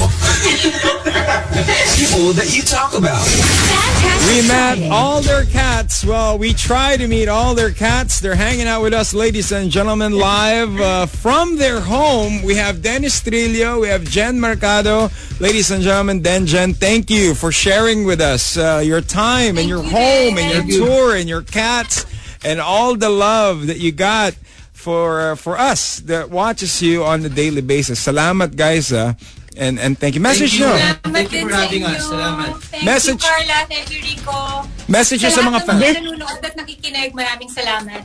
[1.99, 3.19] people that you talk about.
[3.27, 4.89] Fantastic We met Friday.
[4.91, 6.05] all their cats.
[6.05, 8.21] Well, we try to meet all their cats.
[8.21, 12.43] They're hanging out with us, ladies and gentlemen, live uh, from their home.
[12.43, 13.81] We have Dennis Trillo.
[13.81, 15.11] We have Jen Mercado.
[15.41, 19.69] Ladies and gentlemen, Den Jen, thank you for sharing with us uh, your time and
[19.69, 20.67] your you, home and Den.
[20.69, 22.07] your tour and your cats
[22.45, 24.35] and all the love that you got
[24.73, 28.05] for uh, for us that watches you on a daily basis.
[28.05, 28.93] Salamat, guys.
[28.93, 29.15] Uh,
[29.57, 30.21] and, and thank you.
[30.21, 30.67] Message you.
[30.67, 30.75] nyo.
[30.75, 32.03] Salamat Thank you for having us.
[32.11, 32.59] Salamat.
[32.75, 33.59] Thank Message- you, Carla.
[33.71, 34.37] Thank you, Rico.
[34.91, 35.83] Message nyo sa mga lahat ng fans.
[35.83, 38.03] mga nanonood at nakikinig, maraming salamat.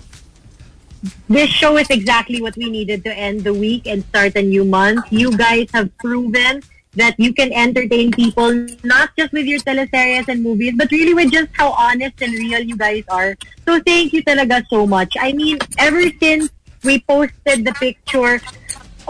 [1.30, 4.66] This show is exactly what we needed to end the week and start a new
[4.68, 5.08] month.
[5.10, 6.60] You guys have proven
[6.94, 11.32] that you can entertain people not just with your teleseries and movies, but really with
[11.32, 13.38] just how honest and real you guys are.
[13.66, 15.16] So thank you talaga so much.
[15.20, 16.50] I mean, ever since
[16.84, 18.42] we posted the picture,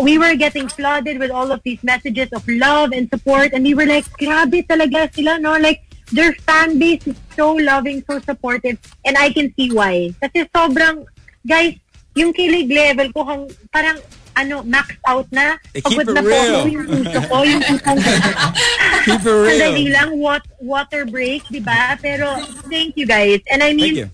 [0.01, 3.73] we were getting flooded with all of these messages of love and support and we
[3.73, 5.57] were like, grabe talaga sila, no?
[5.57, 10.09] Like, their fan base is so loving, so supportive, and I can see why.
[10.21, 11.05] Kasi sobrang,
[11.45, 11.77] guys,
[12.15, 14.01] yung kilig level ko, hang, parang,
[14.39, 15.59] ano, maxed out na.
[15.75, 16.55] Eh, keep Pagod it na po real.
[16.55, 17.97] ako yung puso ko, yung isang,
[19.05, 19.47] Keep it real.
[19.51, 21.99] sandali lang, wat, water break, di ba?
[21.99, 23.43] Pero, thank you guys.
[23.51, 24.07] And I mean,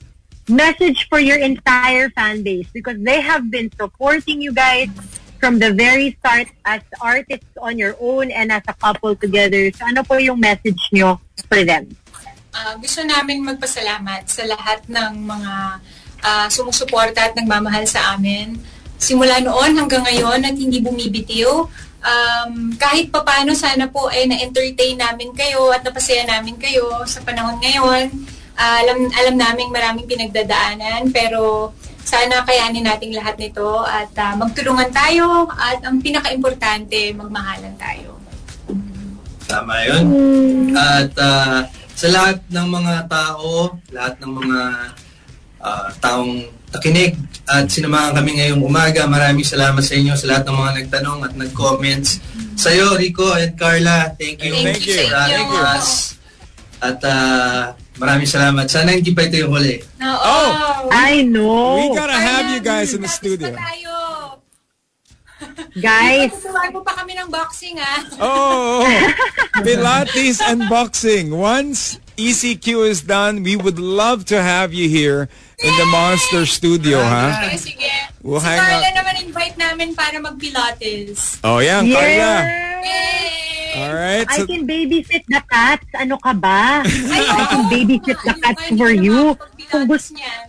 [0.45, 4.89] message for your entire fan base because they have been supporting you guys
[5.41, 9.69] from the very start as artists on your own and as a couple together.
[9.73, 11.93] So ano po yung message nyo for them?
[12.55, 15.53] Ah, gusto namin magpasalamat sa lahat ng mga
[16.23, 18.55] ah, sumusuporta at nagmamahal sa amin.
[18.95, 21.67] Simula noon hanggang ngayon at hindi bumibitiw.
[22.05, 27.57] Um, kahit papano sana po ay na-entertain namin kayo at napasaya namin kayo sa panahon
[27.57, 28.13] ngayon.
[28.55, 31.73] Ah, alam, alam namin maraming pinagdadaanan pero
[32.05, 38.15] sana kayanin nating lahat nito at ah, magtulungan tayo at ang pinaka-importante, magmahalan tayo.
[39.49, 40.05] Tama yun.
[40.77, 41.65] At ah,
[41.97, 44.61] sa lahat ng mga tao, lahat ng mga
[45.65, 50.57] ah, taong nakinig at sinamahan kami ngayong umaga, maraming salamat sa inyo, sa lahat ng
[50.57, 52.17] mga nagtanong at nag-comments.
[52.57, 54.57] Sa'yo, Rico and Carla, thank you.
[54.65, 55.05] Thank you.
[55.05, 55.61] Thank you.
[55.61, 56.17] us.
[56.81, 58.65] At ah, maraming salamat.
[58.65, 59.77] Sana hindi pa ito yung huli.
[60.01, 60.25] Oo.
[60.25, 60.89] Oh!
[60.89, 61.77] I know.
[61.77, 63.53] We gotta have you guys in the studio.
[65.75, 67.99] Guys, Magsusuwag mo pa kami ng boxing, ah.
[68.23, 68.87] Oh,
[69.59, 71.35] Pilates unboxing.
[71.35, 75.27] Once ECQ is done, we would love to have you here
[75.59, 77.47] in the Monster Studio, ha?
[77.47, 77.91] Sige, sige.
[78.19, 78.95] We'll si hang Carla out.
[78.95, 81.39] naman invite namin para mag-pilates.
[81.41, 82.01] Oh, yeah, Carla.
[82.03, 82.41] yeah.
[82.81, 83.73] Yay!
[83.75, 84.25] All right.
[84.25, 85.85] I So, can babysit the cats.
[85.93, 86.81] Ano ka ba?
[86.81, 89.35] I can babysit the cats for you.
[89.67, 90.47] Kung gusto, niyan.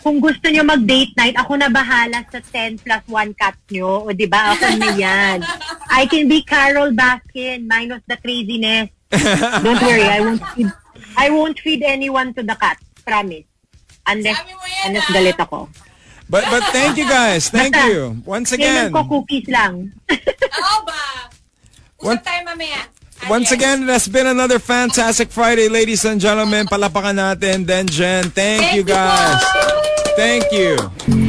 [0.00, 4.04] kung gusto nyo mag-date night, ako na bahala sa 10 plus 1 cat nyo.
[4.04, 5.40] O di ba Ako na yan.
[5.90, 8.88] I can be Carol Baskin minus the craziness.
[9.64, 10.70] Don't worry, I won't feed,
[11.18, 12.78] I won't feed anyone to the cat.
[13.02, 13.49] Promise.
[14.10, 15.14] Unless, Sabi mo yan, unless ah.
[15.14, 15.58] galit ako.
[16.30, 17.50] but but thank you guys.
[17.50, 18.90] Thank you once again.
[18.90, 19.94] Kailan ko cookies lang.
[20.62, 21.02] Oo ba?
[22.00, 22.22] What?
[22.22, 22.80] Usap tayo mamaya.
[23.28, 26.64] Once again, that's been another fantastic Friday, ladies and gentlemen.
[26.64, 28.32] Palapakan natin, Den Jen.
[28.32, 29.36] Thank, you guys.
[30.16, 30.80] Thank you.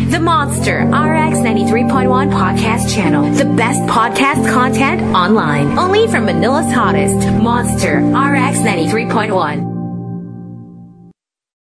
[0.07, 3.27] The Monster RX 93.1 podcast channel.
[3.35, 5.75] The best podcast content online.
[5.75, 7.19] Only from Manila's hottest.
[7.35, 9.70] Monster RX 93.1.